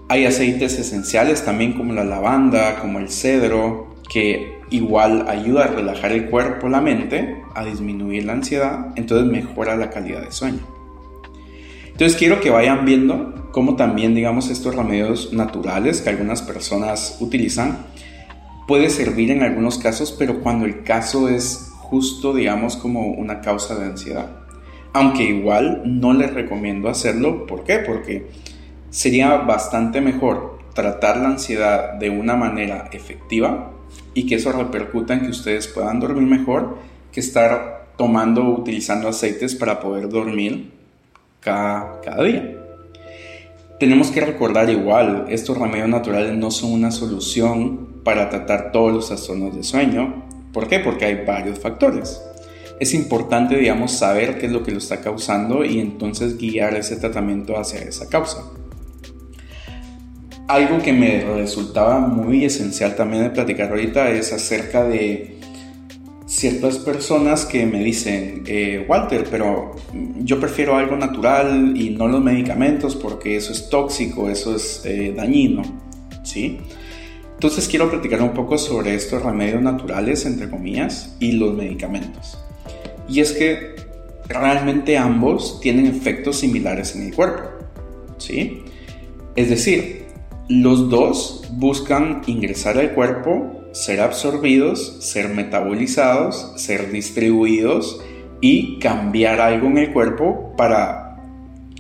Hay 0.09 0.27
aceites 0.27 0.79
esenciales 0.79 1.45
también 1.45 1.73
como 1.73 1.93
la 1.95 2.05
lavanda, 2.05 2.79
como 2.81 2.99
el 2.99 3.09
cedro, 3.09 3.95
que 4.09 4.59
igual 4.71 5.27
ayuda 5.29 5.65
a 5.65 5.69
relajar 5.69 6.13
el 6.13 6.27
cuerpo, 6.27 6.69
la 6.69 6.81
mente, 6.81 7.43
a 7.55 7.65
disminuir 7.65 8.25
la 8.25 8.35
ansiedad, 8.35 8.93
entonces 8.97 9.31
mejora 9.31 9.77
la 9.77 9.91
calidad 9.91 10.23
de 10.23 10.33
sueño. 10.33 10.61
Entonces 11.87 12.19
quiero 12.19 12.41
que 12.41 12.51
vayan 12.51 12.85
viendo 12.85 13.51
cómo 13.53 13.77
también, 13.77 14.15
digamos, 14.15 14.51
estos 14.51 14.75
remedios 14.75 15.33
naturales 15.33 16.01
que 16.01 16.11
algunas 16.11 16.43
personas 16.43 17.19
utilizan 17.21 17.87
puede 18.67 18.91
servir 18.91 19.31
en 19.31 19.43
algunos 19.43 19.79
casos, 19.79 20.13
pero 20.13 20.41
cuando 20.41 20.65
el 20.65 20.83
caso 20.83 21.29
es 21.29 21.71
justo, 21.79 22.35
digamos, 22.35 22.77
como 22.77 23.13
una 23.13 23.41
causa 23.41 23.77
de 23.77 23.85
ansiedad. 23.85 24.29
Aunque 24.93 25.25
igual 25.25 25.83
no 25.85 26.13
les 26.13 26.33
recomiendo 26.35 26.89
hacerlo, 26.89 27.47
¿por 27.47 27.65
qué? 27.65 27.79
Porque 27.79 28.29
sería 28.95 29.39
bastante 29.39 30.01
mejor 30.01 30.61
tratar 30.73 31.17
la 31.17 31.31
ansiedad 31.31 31.95
de 31.95 32.11
una 32.11 32.37
manera 32.37 32.91
efectiva 32.93 33.73
y 34.15 34.25
que 34.25 34.37
eso 34.37 34.53
repercuta 34.53 35.15
en 35.15 35.23
que 35.23 35.31
ustedes 35.31 35.67
puedan 35.67 35.99
dormir 35.99 36.23
mejor 36.23 36.79
que 37.11 37.19
estar 37.19 37.89
tomando 37.97 38.45
o 38.45 38.61
utilizando 38.61 39.09
aceites 39.09 39.57
para 39.57 39.81
poder 39.81 40.09
dormir 40.09 40.71
cada, 41.41 42.01
cada 42.03 42.23
día. 42.23 42.57
Tenemos 43.81 44.13
que 44.13 44.21
recordar 44.21 44.71
igual, 44.71 45.27
estos 45.29 45.59
remedios 45.59 45.89
naturales 45.89 46.37
no 46.37 46.53
son 46.53 46.71
una 46.71 46.93
solución 46.93 47.89
para 48.05 48.31
tratar 48.31 48.71
todos 48.71 48.93
los 48.93 49.09
trastornos 49.09 49.57
de 49.57 49.65
sueño. 49.65 50.23
¿Por 50.53 50.69
qué? 50.69 50.79
Porque 50.79 51.07
hay 51.07 51.25
varios 51.27 51.59
factores. 51.59 52.23
Es 52.79 52.95
importante, 52.95 53.57
digamos, 53.57 53.91
saber 53.91 54.39
qué 54.39 54.47
es 54.47 54.53
lo 54.53 54.63
que 54.63 54.71
lo 54.71 54.79
está 54.79 55.01
causando 55.01 55.65
y 55.65 55.81
entonces 55.81 56.39
guiar 56.39 56.77
ese 56.77 56.95
tratamiento 56.95 57.59
hacia 57.59 57.81
esa 57.81 58.09
causa 58.09 58.45
algo 60.49 60.79
que 60.83 60.93
me 60.93 61.25
resultaba 61.25 62.01
muy 62.01 62.45
esencial 62.45 62.97
también 62.97 63.23
de 63.23 63.31
platicar 63.31 63.71
ahorita 63.71 64.11
es 64.11 64.33
acerca 64.33 64.85
de 64.85 65.39
ciertas 66.27 66.79
personas 66.79 67.45
que 67.45 67.65
me 67.67 67.83
dicen, 67.83 68.45
eh, 68.47 68.85
Walter, 68.89 69.27
pero 69.31 69.77
yo 70.19 70.41
prefiero 70.41 70.77
algo 70.77 70.97
natural 70.97 71.75
y 71.77 71.91
no 71.91 72.09
los 72.09 72.23
medicamentos 72.23 72.97
porque 72.97 73.37
eso 73.37 73.53
es 73.53 73.69
tóxico, 73.69 74.29
eso 74.29 74.57
es 74.57 74.83
eh, 74.85 75.15
dañino, 75.17 75.63
¿sí? 76.23 76.59
Entonces 77.35 77.69
quiero 77.69 77.91
platicar 77.91 78.23
un 78.23 78.33
poco 78.33 78.59
sobre 78.59 78.95
estos 78.95 79.23
remedios 79.23 79.61
naturales, 79.63 80.25
entre 80.25 80.49
comillas, 80.49 81.15
y 81.21 81.33
los 81.33 81.55
medicamentos. 81.55 82.39
Y 83.09 83.21
es 83.21 83.33
que 83.33 83.77
realmente 84.29 84.97
ambos 84.97 85.61
tienen 85.61 85.87
efectos 85.87 86.37
similares 86.37 86.97
en 86.97 87.07
el 87.07 87.15
cuerpo, 87.15 87.45
¿sí? 88.19 88.63
Es 89.37 89.51
decir, 89.51 90.04
los 90.49 90.91
dos 90.91 91.49
buscan 91.53 92.23
ingresar 92.27 92.79
al 92.79 92.93
cuerpo, 92.93 93.63
ser 93.73 94.01
absorbidos, 94.01 94.99
ser 95.01 95.31
metabolizados, 95.31 96.53
ser 96.57 96.93
distribuidos 96.93 98.01
y 98.41 98.79
cambiar 98.79 99.41
algo 99.41 99.69
en 99.69 99.79
el 99.79 99.93
cuerpo 99.93 100.53
para 100.57 101.17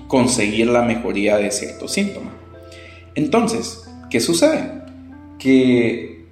conseguir 0.09 0.68
la 0.68 0.83
mejoría 0.83 1.37
de 1.37 1.50
cierto 1.50 1.88
síntoma. 1.88 2.31
Entonces, 3.14 3.85
¿qué 4.11 4.20
sucede? 4.20 4.83
Que 5.38 6.24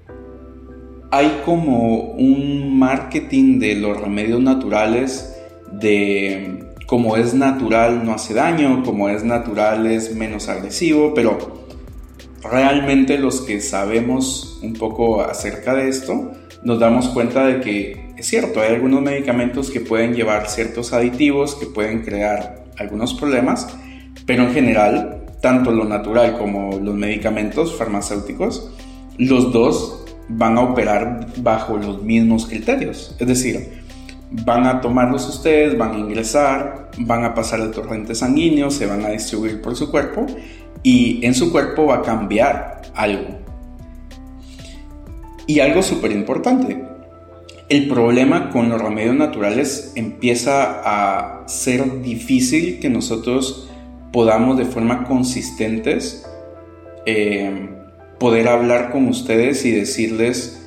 hay 1.10 1.42
como 1.44 2.12
un 2.12 2.78
marketing 2.78 3.58
de 3.58 3.74
los 3.74 4.00
remedios 4.00 4.40
naturales 4.40 5.36
de 5.70 6.72
como 6.86 7.16
es 7.16 7.32
natural 7.32 8.04
no 8.04 8.12
hace 8.12 8.34
daño, 8.34 8.82
como 8.84 9.08
es 9.08 9.24
natural 9.24 9.86
es 9.86 10.14
menos 10.14 10.48
agresivo, 10.48 11.14
pero 11.14 11.61
realmente 12.42 13.18
los 13.18 13.40
que 13.42 13.60
sabemos 13.60 14.58
un 14.62 14.74
poco 14.74 15.22
acerca 15.22 15.74
de 15.74 15.88
esto, 15.88 16.32
nos 16.62 16.78
damos 16.78 17.08
cuenta 17.08 17.46
de 17.46 17.60
que 17.60 18.12
es 18.16 18.26
cierto, 18.26 18.60
hay 18.60 18.74
algunos 18.74 19.02
medicamentos 19.02 19.70
que 19.70 19.80
pueden 19.80 20.14
llevar 20.14 20.48
ciertos 20.48 20.92
aditivos 20.92 21.56
que 21.56 21.66
pueden 21.66 22.02
crear 22.02 22.64
algunos 22.78 23.14
problemas, 23.14 23.66
pero 24.26 24.44
en 24.44 24.52
general, 24.52 25.24
tanto 25.40 25.72
lo 25.72 25.84
natural 25.84 26.38
como 26.38 26.78
los 26.78 26.94
medicamentos 26.94 27.74
farmacéuticos, 27.74 28.70
los 29.18 29.52
dos 29.52 30.04
van 30.28 30.56
a 30.56 30.60
operar 30.60 31.26
bajo 31.38 31.76
los 31.76 32.02
mismos 32.02 32.46
criterios. 32.46 33.16
Es 33.18 33.26
decir, 33.26 33.82
van 34.30 34.66
a 34.66 34.80
tomarlos 34.80 35.28
ustedes, 35.28 35.76
van 35.76 35.94
a 35.94 35.98
ingresar, 35.98 36.90
van 36.98 37.24
a 37.24 37.34
pasar 37.34 37.60
el 37.60 37.70
torrente 37.70 38.14
sanguíneo, 38.14 38.70
se 38.70 38.86
van 38.86 39.04
a 39.04 39.08
distribuir 39.08 39.60
por 39.60 39.74
su 39.74 39.90
cuerpo 39.90 40.26
y 40.82 41.24
en 41.24 41.34
su 41.34 41.52
cuerpo 41.52 41.86
va 41.86 41.96
a 41.96 42.02
cambiar 42.02 42.82
algo. 42.94 43.38
Y 45.46 45.60
algo 45.60 45.82
súper 45.82 46.12
importante, 46.12 46.82
el 47.68 47.88
problema 47.88 48.50
con 48.50 48.68
los 48.68 48.80
remedios 48.80 49.16
naturales 49.16 49.92
empieza 49.94 50.82
a 50.84 51.48
ser 51.48 52.02
difícil 52.02 52.80
que 52.80 52.90
nosotros 52.90 53.68
podamos 54.12 54.58
de 54.58 54.66
forma 54.66 55.04
consistentes 55.04 56.26
eh, 57.06 57.70
poder 58.18 58.48
hablar 58.48 58.92
con 58.92 59.08
ustedes 59.08 59.64
y 59.64 59.72
decirles, 59.72 60.62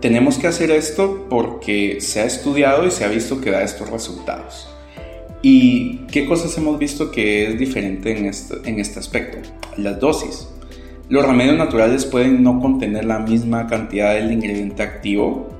tenemos 0.00 0.38
que 0.38 0.48
hacer 0.48 0.70
esto 0.70 1.26
porque 1.30 2.00
se 2.00 2.20
ha 2.20 2.24
estudiado 2.24 2.86
y 2.86 2.90
se 2.90 3.04
ha 3.04 3.08
visto 3.08 3.40
que 3.40 3.50
da 3.50 3.62
estos 3.62 3.90
resultados. 3.90 4.73
¿Y 5.46 5.96
qué 6.10 6.24
cosas 6.24 6.56
hemos 6.56 6.78
visto 6.78 7.10
que 7.10 7.46
es 7.46 7.58
diferente 7.58 8.16
en 8.16 8.24
este, 8.24 8.54
en 8.64 8.80
este 8.80 8.98
aspecto? 8.98 9.36
Las 9.76 10.00
dosis. 10.00 10.48
Los 11.10 11.26
remedios 11.26 11.58
naturales 11.58 12.06
pueden 12.06 12.42
no 12.42 12.58
contener 12.62 13.04
la 13.04 13.18
misma 13.18 13.66
cantidad 13.66 14.14
del 14.14 14.32
ingrediente 14.32 14.82
activo 14.82 15.50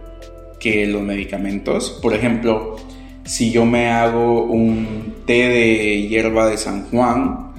que 0.59 0.87
los 0.87 1.03
medicamentos. 1.03 1.99
Por 2.01 2.15
ejemplo, 2.15 2.77
si 3.25 3.51
yo 3.51 3.67
me 3.67 3.91
hago 3.91 4.45
un 4.45 5.17
té 5.27 5.51
de 5.51 6.09
hierba 6.09 6.47
de 6.47 6.57
San 6.57 6.85
Juan, 6.85 7.53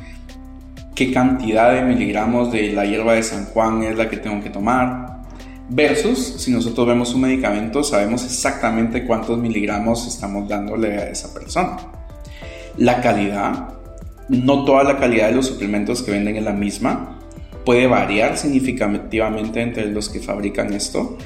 ¿qué 0.96 1.14
cantidad 1.14 1.76
de 1.76 1.84
miligramos 1.84 2.52
de 2.52 2.74
la 2.74 2.88
hierba 2.88 3.14
de 3.14 3.22
San 3.22 3.46
Juan 3.46 3.84
es 3.84 3.98
la 3.98 4.10
que 4.10 4.18
tengo 4.18 4.42
que 4.42 4.50
tomar? 4.50 5.22
Versus, 5.70 6.38
si 6.40 6.50
nosotros 6.50 6.88
vemos 6.88 7.14
un 7.14 7.22
medicamento, 7.22 7.84
sabemos 7.84 8.26
exactamente 8.26 9.06
cuántos 9.06 9.38
miligramos 9.38 10.08
estamos 10.08 10.50
dándole 10.50 10.98
a 10.98 11.10
esa 11.10 11.32
persona. 11.32 11.78
La 12.78 13.02
calidad, 13.02 13.70
no 14.30 14.66
toda 14.66 14.84
la 14.84 14.98
calidad 14.98 15.30
de 15.30 15.36
los 15.36 15.48
suplementos 15.48 16.02
que 16.02 16.12
venden 16.12 16.36
es 16.36 16.44
la 16.44 16.54
misma, 16.54 17.20
puede 17.66 17.88
variar 17.88 18.38
significativamente 18.38 19.62
entre 19.62 19.88
los 19.88 20.10
que 20.10 20.20
fabrican 20.20 20.74
esto 20.74 21.18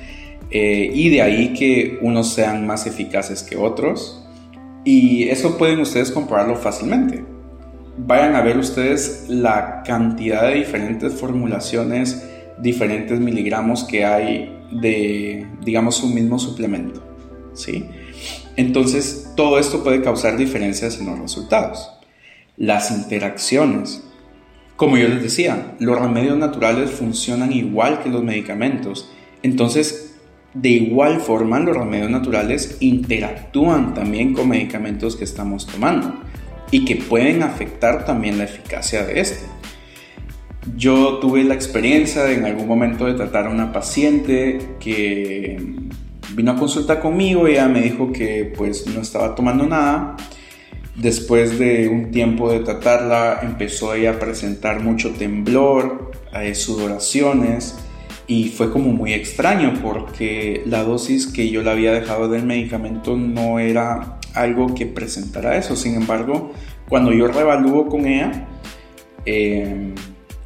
eh, 0.52 0.90
y 0.94 1.10
de 1.10 1.22
ahí 1.22 1.54
que 1.54 2.00
unos 2.02 2.34
sean 2.34 2.66
más 2.66 2.88
eficaces 2.88 3.44
que 3.44 3.58
otros 3.58 4.26
y 4.84 5.28
eso 5.30 5.58
pueden 5.58 5.80
ustedes 5.82 6.12
comprobarlo 6.12 6.56
fácilmente. 6.56 7.24
Vayan 7.98 8.36
a 8.36 8.42
ver 8.42 8.58
ustedes 8.58 9.26
la 9.28 9.84
cantidad 9.84 10.48
de 10.48 10.56
diferentes 10.56 11.14
formulaciones, 11.14 12.26
diferentes 12.60 13.20
miligramos 13.20 13.84
que 13.84 14.06
hay 14.06 14.58
de, 14.72 15.46
digamos, 15.64 16.02
un 16.02 16.16
mismo 16.16 16.40
suplemento. 16.40 17.04
¿sí? 17.54 17.86
Entonces, 18.56 19.32
todo 19.36 19.60
esto 19.60 19.84
puede 19.84 20.02
causar 20.02 20.38
diferencias 20.38 21.00
en 21.00 21.08
los 21.08 21.20
resultados. 21.20 21.92
Las 22.58 22.92
interacciones. 22.92 24.04
Como 24.76 24.98
yo 24.98 25.08
les 25.08 25.22
decía, 25.22 25.76
los 25.80 26.00
remedios 26.00 26.38
naturales 26.38 26.90
funcionan 26.92 27.54
igual 27.54 28.02
que 28.02 28.10
los 28.10 28.24
medicamentos. 28.24 29.10
Entonces, 29.44 30.16
de 30.54 30.70
igual 30.70 31.22
forma, 31.22 31.60
los 31.60 31.78
remedios 31.78 32.10
naturales 32.10 32.78
interactúan 32.80 33.94
también 33.94 34.34
con 34.34 34.50
medicamentos 34.50 35.16
que 35.16 35.24
estamos 35.24 35.68
tomando. 35.68 36.14
y 36.72 36.86
que 36.86 36.98
pueden 36.98 37.42
afectar 37.42 38.06
también 38.06 38.38
la 38.38 38.44
eficacia 38.44 39.04
de 39.04 39.20
este. 39.22 39.46
Yo 40.78 41.18
tuve 41.18 41.44
la 41.44 41.56
experiencia 41.56 42.30
en 42.32 42.46
algún 42.46 42.68
momento 42.68 43.06
de 43.06 43.16
tratar 43.16 43.48
a 43.48 43.50
una 43.50 43.72
paciente 43.72 44.76
que 44.80 45.58
vino 46.40 46.54
a 46.54 46.56
consulta 46.56 47.02
conmigo, 47.02 47.48
ella 47.48 47.68
me 47.68 47.82
dijo 47.82 48.14
que 48.14 48.54
pues 48.56 48.88
no 48.88 49.02
estaba 49.02 49.36
tomando 49.36 49.68
nada. 49.68 50.16
Después 50.96 51.60
de 51.60 51.90
un 51.90 52.12
tiempo 52.12 52.50
de 52.50 52.62
tratarla 52.62 53.40
empezó 53.42 53.94
ella 53.94 54.12
a 54.12 54.20
presentar 54.20 54.82
mucho 54.82 55.12
temblor, 55.12 56.12
eh, 56.34 56.56
sudoraciones 56.56 57.78
y 58.26 58.48
fue 58.48 58.72
como 58.72 58.94
muy 58.94 59.12
extraño 59.12 59.74
porque 59.82 60.64
la 60.66 60.84
dosis 60.84 61.28
que 61.28 61.50
yo 61.50 61.62
le 61.62 61.72
había 61.72 61.92
dejado 61.92 62.30
del 62.30 62.46
medicamento 62.46 63.18
no 63.18 63.60
era 63.60 64.18
algo 64.34 64.74
que 64.74 64.86
presentara 64.86 65.58
eso. 65.58 65.76
Sin 65.76 65.96
embargo, 65.96 66.54
cuando 66.88 67.12
yo 67.12 67.28
reevalúo 67.28 67.90
con 67.90 68.08
ella, 68.08 68.48
eh, 69.26 69.94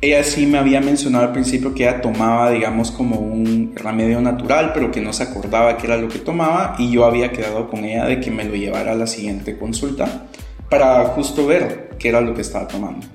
ella 0.04 0.22
sí 0.26 0.46
me 0.46 0.58
había 0.58 0.82
mencionado 0.82 1.24
al 1.24 1.32
principio 1.32 1.74
que 1.74 1.84
ella 1.84 2.02
tomaba, 2.02 2.52
digamos, 2.52 2.92
como 2.92 3.16
un 3.20 3.72
remedio 3.74 4.20
natural, 4.20 4.72
pero 4.74 4.92
que 4.92 5.00
no 5.00 5.14
se 5.14 5.24
acordaba 5.24 5.78
qué 5.78 5.88
era 5.88 5.96
lo 5.96 6.10
que 6.10 6.20
tomaba 6.20 6.76
y 6.78 6.92
yo 6.92 7.06
había 7.06 7.32
quedado 7.32 7.70
con 7.70 7.86
ella 7.86 8.06
de 8.06 8.20
que 8.20 8.30
me 8.30 8.44
lo 8.44 8.54
llevara 8.54 8.92
a 8.92 8.96
la 8.96 9.08
siguiente 9.08 9.58
consulta 9.58 10.26
para 10.70 11.06
justo 11.06 11.48
ver 11.48 11.92
qué 11.98 12.10
era 12.10 12.20
lo 12.20 12.34
que 12.34 12.42
estaba 12.42 12.68
tomando. 12.68 13.08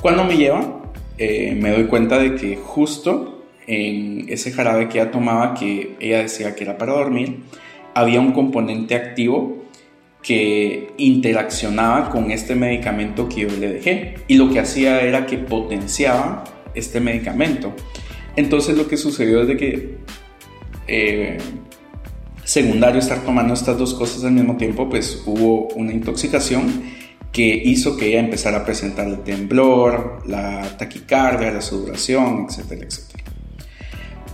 Cuando 0.00 0.24
me 0.24 0.38
lleva, 0.38 0.80
eh, 1.18 1.54
me 1.60 1.70
doy 1.70 1.84
cuenta 1.84 2.18
de 2.18 2.34
que 2.34 2.56
justo 2.56 3.44
en 3.66 4.24
ese 4.30 4.52
jarabe 4.52 4.88
que 4.88 5.00
ella 5.00 5.10
tomaba, 5.10 5.52
que 5.52 5.96
ella 6.00 6.22
decía 6.22 6.54
que 6.54 6.64
era 6.64 6.78
para 6.78 6.94
dormir, 6.94 7.42
había 7.92 8.20
un 8.20 8.32
componente 8.32 8.94
activo 8.94 9.61
que 10.22 10.94
interaccionaba 10.98 12.10
con 12.10 12.30
este 12.30 12.54
medicamento 12.54 13.28
que 13.28 13.42
yo 13.42 13.48
le 13.48 13.68
dejé 13.68 14.14
y 14.28 14.36
lo 14.36 14.50
que 14.50 14.60
hacía 14.60 15.00
era 15.00 15.26
que 15.26 15.38
potenciaba 15.38 16.44
este 16.74 17.00
medicamento. 17.00 17.74
Entonces 18.36 18.76
lo 18.76 18.86
que 18.86 18.96
sucedió 18.96 19.42
es 19.42 19.48
de 19.48 19.56
que 19.56 19.96
eh, 20.86 21.38
secundario 22.44 23.00
estar 23.00 23.24
tomando 23.24 23.54
estas 23.54 23.76
dos 23.78 23.94
cosas 23.94 24.24
al 24.24 24.32
mismo 24.32 24.56
tiempo, 24.56 24.88
pues 24.88 25.22
hubo 25.26 25.68
una 25.74 25.92
intoxicación 25.92 26.82
que 27.32 27.46
hizo 27.64 27.96
que 27.96 28.08
ella 28.08 28.20
empezara 28.20 28.58
a 28.58 28.64
presentar 28.64 29.08
el 29.08 29.20
temblor, 29.20 30.22
la 30.26 30.76
taquicardia, 30.76 31.50
la 31.50 31.62
sudoración, 31.62 32.46
etcétera, 32.48 32.84
etcétera. 32.86 33.24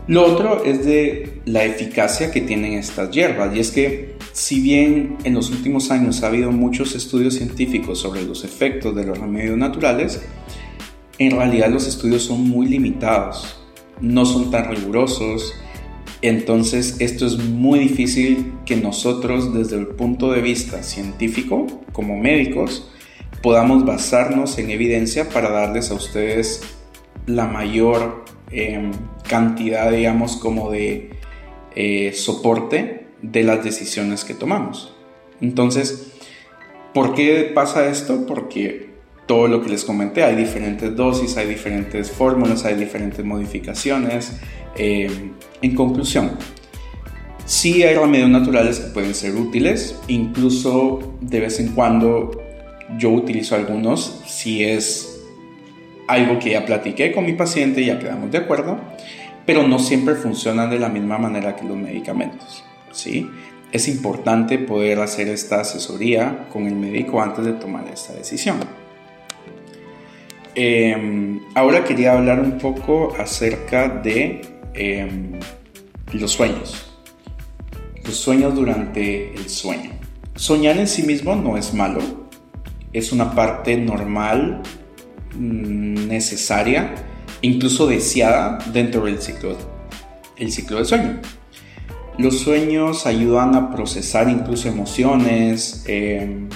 Lo 0.09 0.24
otro 0.24 0.64
es 0.64 0.85
de 0.85 1.40
la 1.44 1.64
eficacia 1.64 2.31
que 2.31 2.40
tienen 2.40 2.72
estas 2.72 3.11
hierbas 3.11 3.55
y 3.55 3.61
es 3.61 3.70
que 3.70 4.17
si 4.38 4.61
bien 4.61 5.16
en 5.24 5.35
los 5.35 5.51
últimos 5.51 5.90
años 5.90 6.22
ha 6.22 6.29
habido 6.29 6.53
muchos 6.53 6.94
estudios 6.94 7.35
científicos 7.35 7.98
sobre 7.98 8.22
los 8.22 8.44
efectos 8.44 8.94
de 8.94 9.05
los 9.05 9.18
remedios 9.18 9.59
naturales, 9.59 10.22
en 11.18 11.33
realidad 11.33 11.70
los 11.70 11.88
estudios 11.88 12.22
son 12.22 12.48
muy 12.48 12.68
limitados, 12.68 13.61
no 14.01 14.24
son 14.24 14.53
tan 14.53 14.70
rigurosos, 14.70 15.55
entonces 16.22 17.01
esto 17.01 17.27
es 17.27 17.37
muy 17.37 17.81
difícil 17.81 18.53
que 18.64 18.77
nosotros 18.77 19.53
desde 19.53 19.77
el 19.77 19.88
punto 19.88 20.31
de 20.31 20.40
vista 20.40 20.85
científico, 20.85 21.66
como 21.92 22.16
médicos, 22.16 22.88
podamos 23.42 23.85
basarnos 23.85 24.57
en 24.59 24.70
evidencia 24.70 25.29
para 25.31 25.51
darles 25.51 25.90
a 25.90 25.94
ustedes 25.94 26.62
la 27.27 27.46
mayor 27.48 28.24
em, 28.53 28.92
cantidad, 29.29 29.90
digamos, 29.90 30.37
como 30.37 30.70
de 30.70 31.11
eh, 31.74 32.12
soporte 32.14 32.98
de 33.22 33.42
las 33.42 33.64
decisiones 33.64 34.24
que 34.24 34.35
tomamos. 34.35 34.94
Entonces, 35.40 36.12
¿por 36.94 37.14
qué 37.14 37.50
pasa 37.54 37.88
esto? 37.88 38.26
Porque 38.26 38.88
todo 39.26 39.46
lo 39.46 39.62
que 39.62 39.68
les 39.68 39.85
comenté, 39.85 40.24
hay 40.24 40.35
diferentes 40.37 40.96
dosis, 40.96 41.37
hay 41.37 41.46
diferentes 41.46 42.11
fórmulas, 42.11 42.64
hay 42.64 42.74
diferentes 42.74 43.24
modificaciones. 43.24 44.38
Eh, 44.76 45.11
en 45.61 45.74
conclusión, 45.74 46.33
sí 47.44 47.83
hay 47.83 47.94
remedios 47.94 48.31
naturales 48.31 48.81
que 48.81 48.88
pueden 48.88 49.14
ser 49.14 49.35
útiles, 49.37 49.98
incluso 50.09 51.14
de 51.20 51.40
vez 51.40 51.61
en 51.61 51.68
cuando 51.72 52.31
yo 52.98 53.11
utilizo 53.11 53.54
algunos 53.54 54.22
si 54.26 54.64
es 54.64 55.26
algo 56.07 56.38
que 56.38 56.50
ya 56.50 56.64
platiqué 56.64 57.12
con 57.12 57.26
mi 57.26 57.35
paciente, 57.35 57.83
y 57.83 57.87
ya 57.87 57.98
quedamos 57.98 58.31
de 58.31 58.38
acuerdo, 58.38 58.81
pero 59.44 59.68
no 59.68 59.78
siempre 59.78 60.14
funcionan 60.14 60.70
de 60.70 60.78
la 60.78 60.88
misma 60.88 61.18
manera 61.18 61.54
que 61.54 61.66
los 61.66 61.76
medicamentos. 61.76 62.64
¿Sí? 62.99 63.31
Es 63.71 63.89
importante 63.89 64.59
poder 64.59 64.99
hacer 65.01 65.29
esta 65.29 65.61
asesoría 65.61 66.49
con 66.53 66.67
el 66.67 66.75
médico 66.75 67.21
antes 67.21 67.45
de 67.45 67.53
tomar 67.53 67.87
esta 67.89 68.15
decisión. 68.15 68.59
Em, 70.55 71.41
ahora 71.55 71.85
quería 71.85 72.15
hablar 72.15 72.41
un 72.41 72.59
poco 72.59 73.15
acerca 73.19 73.89
de 73.89 74.41
em, 74.75 75.39
los 76.13 76.33
sueños. 76.33 76.93
Los 78.05 78.17
sueños 78.17 78.55
durante 78.55 79.33
el 79.35 79.49
sueño. 79.49 79.91
Soñar 80.35 80.79
en 80.79 80.89
sí 80.89 81.03
mismo 81.03 81.37
no 81.37 81.57
es 81.57 81.75
malo, 81.75 82.01
es 82.93 83.13
una 83.13 83.35
parte 83.35 83.77
normal, 83.77 84.63
mm, 85.35 86.09
necesaria, 86.09 86.95
incluso 87.43 87.87
deseada 87.87 88.59
dentro 88.73 89.05
del 89.05 89.21
ciclo, 89.21 89.57
el 90.37 90.51
ciclo 90.51 90.79
del 90.79 90.87
sueño. 90.87 91.21
Los 92.18 92.40
sueños 92.40 93.07
ayudan 93.07 93.54
a 93.54 93.70
procesar 93.70 94.28
incluso 94.28 94.68
emociones, 94.68 95.85
em, 95.87 96.48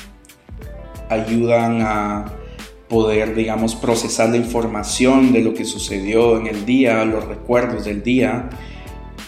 ayudan 1.09 1.83
a 1.83 2.33
poder, 2.89 3.37
digamos, 3.37 3.77
procesar 3.77 4.31
la 4.31 4.39
información 4.39 5.33
de 5.33 5.41
lo 5.41 5.55
que 5.55 5.65
sucedió 5.65 6.37
en 6.37 6.49
el 6.49 6.67
día, 6.67 7.05
los 7.05 7.25
recuerdos 7.25 7.85
del 7.85 8.03
día, 8.03 8.51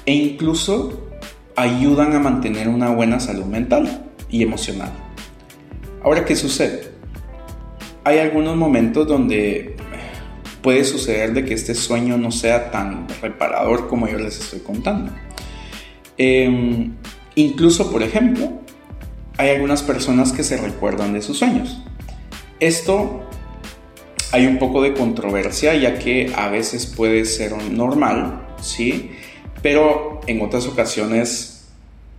e 0.04 0.12
incluso 0.12 1.08
ayudan 1.54 2.14
a 2.14 2.18
mantener 2.18 2.68
una 2.68 2.90
buena 2.90 3.20
salud 3.20 3.46
mental 3.46 4.10
y 4.28 4.42
emocional. 4.42 4.90
Ahora, 6.02 6.24
¿qué 6.24 6.34
sucede? 6.34 6.94
Hay 8.02 8.18
algunos 8.18 8.56
momentos 8.56 9.06
donde 9.06 9.76
puede 10.62 10.82
suceder 10.82 11.32
de 11.32 11.44
que 11.44 11.54
este 11.54 11.76
sueño 11.76 12.18
no 12.18 12.32
sea 12.32 12.72
tan 12.72 13.06
reparador 13.22 13.86
como 13.86 14.08
yo 14.08 14.18
les 14.18 14.40
estoy 14.40 14.58
contando. 14.58 15.12
Em, 16.16 16.92
incluso, 17.34 17.90
por 17.90 18.02
ejemplo, 18.02 18.52
hay 19.36 19.50
algunas 19.50 19.82
personas 19.82 20.32
que 20.32 20.44
se 20.44 20.56
recuerdan 20.56 21.12
de 21.12 21.22
sus 21.22 21.38
sueños. 21.38 21.80
Esto 22.60 23.22
hay 24.32 24.46
un 24.46 24.58
poco 24.58 24.82
de 24.82 24.94
controversia 24.94 25.74
ya 25.74 25.98
que 25.98 26.32
a 26.36 26.48
veces 26.48 26.86
puede 26.86 27.24
ser 27.24 27.52
normal, 27.70 28.46
¿sí? 28.60 29.10
Pero 29.62 30.20
en 30.26 30.42
otras 30.42 30.66
ocasiones 30.66 31.68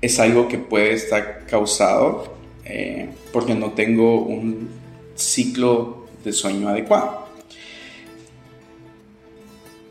es 0.02 0.20
algo 0.20 0.48
que 0.48 0.58
puede 0.58 0.94
estar 0.94 1.46
causado 1.46 2.36
eh, 2.64 3.10
porque 3.32 3.56
no 3.56 3.72
tengo 3.72 4.22
un 4.22 4.70
ciclo 5.16 6.08
de 6.24 6.34
sueño 6.34 6.70
adecuado. 6.70 7.26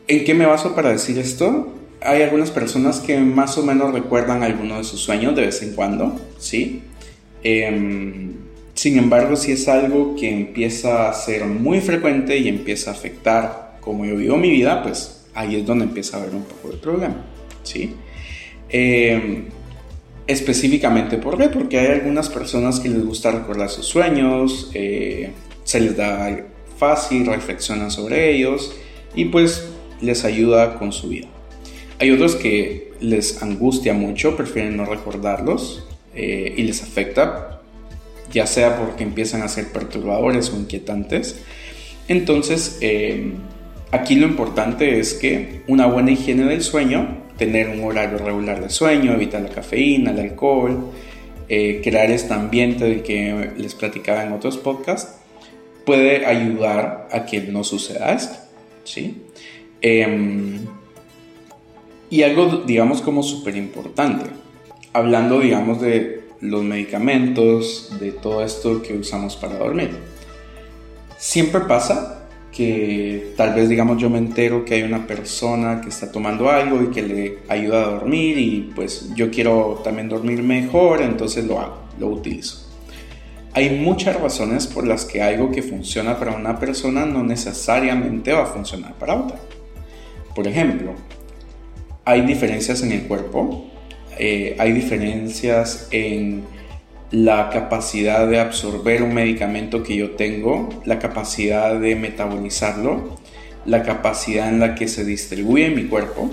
¿En 0.07 0.23
qué 0.23 0.33
me 0.33 0.45
baso 0.45 0.75
para 0.75 0.91
decir 0.91 1.17
esto? 1.17 1.74
Hay 2.05 2.21
algunas 2.21 2.51
personas 2.51 2.99
que 2.99 3.17
más 3.17 3.57
o 3.57 3.63
menos 3.63 3.93
recuerdan 3.93 4.43
alguno 4.43 4.77
de 4.77 4.83
sus 4.83 5.01
sueños 5.01 5.35
de 5.35 5.43
vez 5.43 5.61
en 5.61 5.73
cuando, 5.73 6.19
¿sí? 6.37 6.83
Em, 7.43 8.33
sin 8.73 8.97
embargo, 8.97 9.35
si 9.35 9.51
es 9.51 9.67
algo 9.67 10.15
que 10.15 10.29
empieza 10.29 11.09
a 11.09 11.13
ser 11.13 11.45
muy 11.45 11.81
frecuente 11.81 12.37
y 12.37 12.47
empieza 12.47 12.91
a 12.91 12.93
afectar 12.93 13.77
cómo 13.81 14.05
yo 14.05 14.15
vivo 14.15 14.37
mi 14.37 14.49
vida, 14.49 14.83
pues 14.83 15.25
ahí 15.33 15.55
es 15.55 15.65
donde 15.65 15.85
empieza 15.85 16.17
a 16.17 16.21
haber 16.21 16.35
un 16.35 16.43
poco 16.43 16.69
de 16.69 16.77
problema, 16.77 17.25
¿sí? 17.63 17.93
Em, 18.69 19.45
específicamente, 20.27 21.17
¿por 21.17 21.37
qué? 21.37 21.49
Porque 21.49 21.79
hay 21.79 21.87
algunas 21.87 22.29
personas 22.29 22.79
que 22.79 22.89
les 22.89 23.05
gusta 23.05 23.31
recordar 23.31 23.69
sus 23.69 23.85
sueños, 23.85 24.71
eh, 24.73 25.31
se 25.63 25.79
les 25.79 25.95
da 25.95 26.45
fácil, 26.77 27.25
reflexionan 27.25 27.91
sobre 27.91 28.31
ellos 28.31 28.75
y 29.15 29.25
pues 29.25 29.65
les 30.01 30.25
ayuda 30.25 30.77
con 30.77 30.91
su 30.91 31.09
vida. 31.09 31.27
Hay 31.99 32.11
otros 32.11 32.35
que 32.35 32.91
les 32.99 33.41
angustia 33.41 33.93
mucho, 33.93 34.35
prefieren 34.35 34.77
no 34.77 34.85
recordarlos 34.85 35.87
eh, 36.13 36.53
y 36.57 36.63
les 36.63 36.83
afecta, 36.83 37.61
ya 38.31 38.47
sea 38.47 38.77
porque 38.77 39.03
empiezan 39.03 39.41
a 39.43 39.47
ser 39.47 39.71
perturbadores 39.71 40.49
o 40.51 40.57
inquietantes. 40.57 41.39
Entonces, 42.07 42.77
eh, 42.81 43.31
aquí 43.91 44.15
lo 44.15 44.27
importante 44.27 44.99
es 44.99 45.13
que 45.13 45.61
una 45.67 45.87
buena 45.87 46.11
higiene 46.11 46.45
del 46.45 46.61
sueño, 46.61 47.23
tener 47.37 47.69
un 47.69 47.83
horario 47.83 48.17
regular 48.17 48.61
de 48.61 48.69
sueño, 48.69 49.13
evitar 49.13 49.41
la 49.41 49.49
cafeína, 49.49 50.11
el 50.11 50.19
alcohol, 50.19 50.91
eh, 51.47 51.81
crear 51.83 52.11
este 52.11 52.33
ambiente 52.33 52.85
del 52.85 53.03
que 53.03 53.51
les 53.57 53.75
platicaba 53.75 54.23
en 54.23 54.33
otros 54.33 54.57
podcasts, 54.57 55.19
puede 55.85 56.25
ayudar 56.25 57.07
a 57.11 57.25
que 57.25 57.41
no 57.41 57.63
suceda 57.63 58.13
esto. 58.13 58.37
¿sí? 58.83 59.21
Em, 59.81 60.65
y 62.09 62.23
algo, 62.23 62.63
digamos, 62.65 63.01
como 63.01 63.23
súper 63.23 63.55
importante, 63.55 64.29
hablando, 64.93 65.39
digamos, 65.39 65.81
de 65.81 66.25
los 66.41 66.63
medicamentos, 66.63 67.93
de 67.99 68.11
todo 68.11 68.43
esto 68.43 68.81
que 68.81 68.93
usamos 68.93 69.35
para 69.35 69.57
dormir. 69.57 69.91
siempre 71.17 71.61
pasa 71.61 72.27
que 72.51 73.33
tal 73.35 73.53
vez 73.53 73.67
digamos 73.67 74.01
yo 74.01 74.09
me 74.09 74.17
entero 74.17 74.63
que 74.63 74.75
hay 74.75 74.83
una 74.83 75.05
persona 75.07 75.81
que 75.81 75.89
está 75.89 76.11
tomando 76.11 76.49
algo 76.49 76.81
y 76.83 76.87
que 76.87 77.01
le 77.01 77.39
ayuda 77.49 77.83
a 77.83 77.87
dormir 77.87 78.37
y 78.37 78.71
pues 78.73 79.09
yo 79.13 79.29
quiero 79.29 79.81
también 79.83 80.07
dormir 80.07 80.41
mejor, 80.41 81.01
entonces 81.01 81.45
lo 81.45 81.59
hago, 81.59 81.79
lo 81.99 82.07
utilizo. 82.07 82.65
Hay 83.53 83.69
muchas 83.77 84.19
razones 84.19 84.67
por 84.67 84.85
las 84.85 85.05
que 85.05 85.21
algo 85.21 85.51
que 85.51 85.63
funciona 85.63 86.17
para 86.17 86.33
una 86.33 86.59
persona 86.59 87.05
no 87.05 87.23
necesariamente 87.23 88.31
va 88.31 88.43
a 88.43 88.47
funcionar 88.47 88.93
para 88.95 89.15
otra. 89.15 89.37
Por 90.33 90.47
ejemplo, 90.47 90.93
hay 92.05 92.21
diferencias 92.21 92.83
en 92.83 92.91
el 92.91 93.03
cuerpo, 93.03 93.65
eh, 94.17 94.55
hay 94.59 94.71
diferencias 94.71 95.87
en 95.91 96.43
la 97.11 97.49
capacidad 97.49 98.27
de 98.27 98.39
absorber 98.39 99.03
un 99.03 99.13
medicamento 99.13 99.83
que 99.83 99.95
yo 99.95 100.11
tengo, 100.11 100.69
la 100.85 100.99
capacidad 100.99 101.79
de 101.79 101.95
metabolizarlo, 101.95 103.17
la 103.65 103.83
capacidad 103.83 104.49
en 104.49 104.59
la 104.59 104.75
que 104.75 104.87
se 104.87 105.03
distribuye 105.03 105.65
en 105.65 105.75
mi 105.75 105.85
cuerpo. 105.85 106.29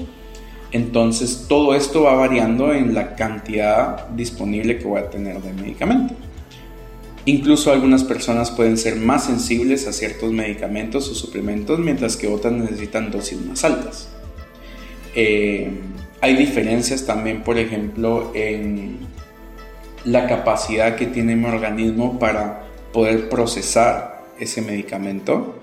Entonces 0.73 1.47
todo 1.49 1.75
esto 1.75 2.03
va 2.03 2.15
variando 2.15 2.73
en 2.73 2.95
la 2.95 3.15
cantidad 3.15 4.09
disponible 4.09 4.79
que 4.79 4.85
voy 4.85 5.01
a 5.01 5.11
tener 5.11 5.41
de 5.41 5.53
medicamento. 5.53 6.15
Incluso 7.25 7.71
algunas 7.71 8.03
personas 8.05 8.51
pueden 8.51 8.77
ser 8.77 8.97
más 8.97 9.27
sensibles 9.27 9.87
a 9.87 9.93
ciertos 9.93 10.33
medicamentos 10.33 11.09
o 11.09 11.15
suplementos 11.15 11.79
mientras 11.79 12.17
que 12.17 12.27
otras 12.27 12.53
necesitan 12.53 13.11
dosis 13.11 13.41
más 13.41 13.65
altas. 13.65 14.09
Eh, 15.14 15.70
hay 16.20 16.37
diferencias 16.37 17.07
también, 17.07 17.42
por 17.42 17.59
ejemplo, 17.59 18.31
en 18.35 18.98
la 20.05 20.27
capacidad 20.27 20.96
que 20.96 21.07
tiene 21.07 21.37
mi 21.37 21.46
organismo 21.46 22.18
para 22.18 22.64
poder 22.92 23.29
procesar 23.29 24.25
ese 24.38 24.62
medicamento. 24.62 25.61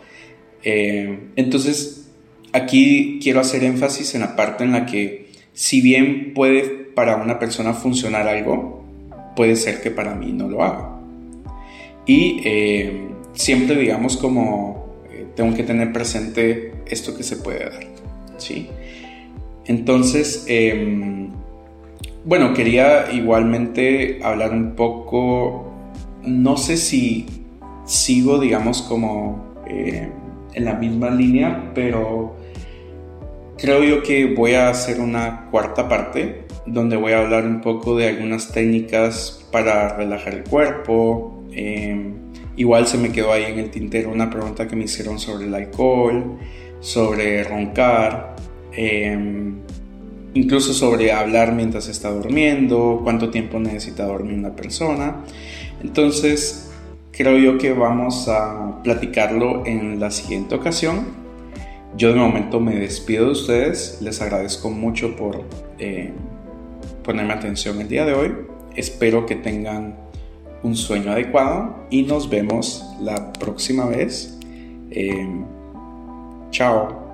Eh, 0.63 1.19
entonces, 1.35 2.09
aquí 2.53 3.19
quiero 3.21 3.39
hacer 3.39 3.63
énfasis 3.63 4.15
en 4.15 4.21
la 4.21 4.35
parte 4.35 4.63
en 4.63 4.71
la 4.71 4.85
que 4.85 5.29
si 5.53 5.81
bien 5.81 6.33
puede 6.33 6.63
para 6.63 7.17
una 7.17 7.39
persona 7.39 7.73
funcionar 7.73 8.27
algo, 8.27 8.83
puede 9.35 9.55
ser 9.55 9.81
que 9.81 9.91
para 9.91 10.15
mí 10.15 10.31
no 10.31 10.47
lo 10.47 10.63
haga. 10.63 10.99
Y 12.05 12.41
eh, 12.43 13.07
siempre, 13.33 13.75
digamos, 13.75 14.17
como 14.17 14.95
eh, 15.12 15.25
tengo 15.35 15.55
que 15.55 15.63
tener 15.63 15.93
presente 15.93 16.73
esto 16.88 17.15
que 17.15 17.23
se 17.23 17.38
puede 17.38 17.59
dar. 17.59 17.79
¿sí? 18.38 18.69
Entonces, 19.69 20.45
em, 20.47 21.29
bueno, 22.25 22.55
quería 22.55 23.12
igualmente 23.12 24.19
hablar 24.23 24.51
un 24.51 24.73
poco, 24.75 25.71
no 26.23 26.58
sé 26.58 26.75
si 26.75 27.27
sigo, 27.86 28.39
digamos, 28.39 28.82
como 28.82 29.53
eh, 29.67 30.10
en 30.55 30.65
la 30.65 30.73
misma 30.73 31.12
línea, 31.12 31.71
pero 31.75 32.36
creo 33.60 33.84
yo 33.84 34.01
que 34.01 34.34
voy 34.34 34.55
a 34.55 34.69
hacer 34.69 34.99
una 34.99 35.49
cuarta 35.51 35.88
parte 35.88 36.45
donde 36.65 36.97
voy 36.97 37.12
a 37.12 37.19
hablar 37.19 37.45
un 37.45 37.62
poco 37.62 37.95
de 37.95 38.08
algunas 38.08 38.51
técnicas 38.51 39.47
para 39.51 39.95
relajar 39.95 40.34
el 40.34 40.45
cuerpo. 40.45 41.43
Em, 41.51 42.15
igual 42.58 42.88
se 42.88 42.97
me 42.97 43.12
quedó 43.12 43.32
ahí 43.32 43.43
en 43.43 43.60
el 43.60 43.69
tintero 43.69 44.10
una 44.12 44.32
pregunta 44.32 44.67
que 44.67 44.75
me 44.75 44.86
hicieron 44.86 45.19
sobre 45.19 45.45
el 45.45 45.53
alcohol, 45.53 46.39
sobre 46.79 47.43
roncar. 47.43 48.38
Em, 48.81 49.55
incluso 50.33 50.73
sobre 50.73 51.11
hablar 51.11 51.51
mientras 51.53 51.89
está 51.89 52.11
durmiendo, 52.11 53.01
cuánto 53.03 53.29
tiempo 53.29 53.59
necesita 53.59 54.05
dormir 54.05 54.39
una 54.39 54.55
persona. 54.55 55.17
Entonces, 55.83 56.71
creo 57.11 57.37
yo 57.37 57.57
que 57.57 57.73
vamos 57.73 58.29
a 58.29 58.81
platicarlo 58.81 59.65
en 59.65 59.99
la 59.99 60.11
siguiente 60.11 60.55
ocasión. 60.55 61.07
Yo 61.97 62.13
de 62.13 62.19
momento 62.19 62.61
me 62.61 62.73
despido 62.75 63.25
de 63.25 63.31
ustedes, 63.31 63.99
les 64.01 64.21
agradezco 64.21 64.69
mucho 64.69 65.13
por 65.17 65.43
eh, 65.77 66.13
ponerme 67.03 67.33
atención 67.33 67.81
el 67.81 67.89
día 67.89 68.05
de 68.05 68.13
hoy. 68.13 68.33
Espero 68.77 69.25
que 69.25 69.35
tengan 69.35 69.97
un 70.63 70.77
sueño 70.77 71.11
adecuado 71.11 71.85
y 71.89 72.03
nos 72.03 72.29
vemos 72.29 72.85
la 73.01 73.33
próxima 73.33 73.87
vez. 73.87 74.39
Eh, 74.91 75.27
chao. 76.51 77.09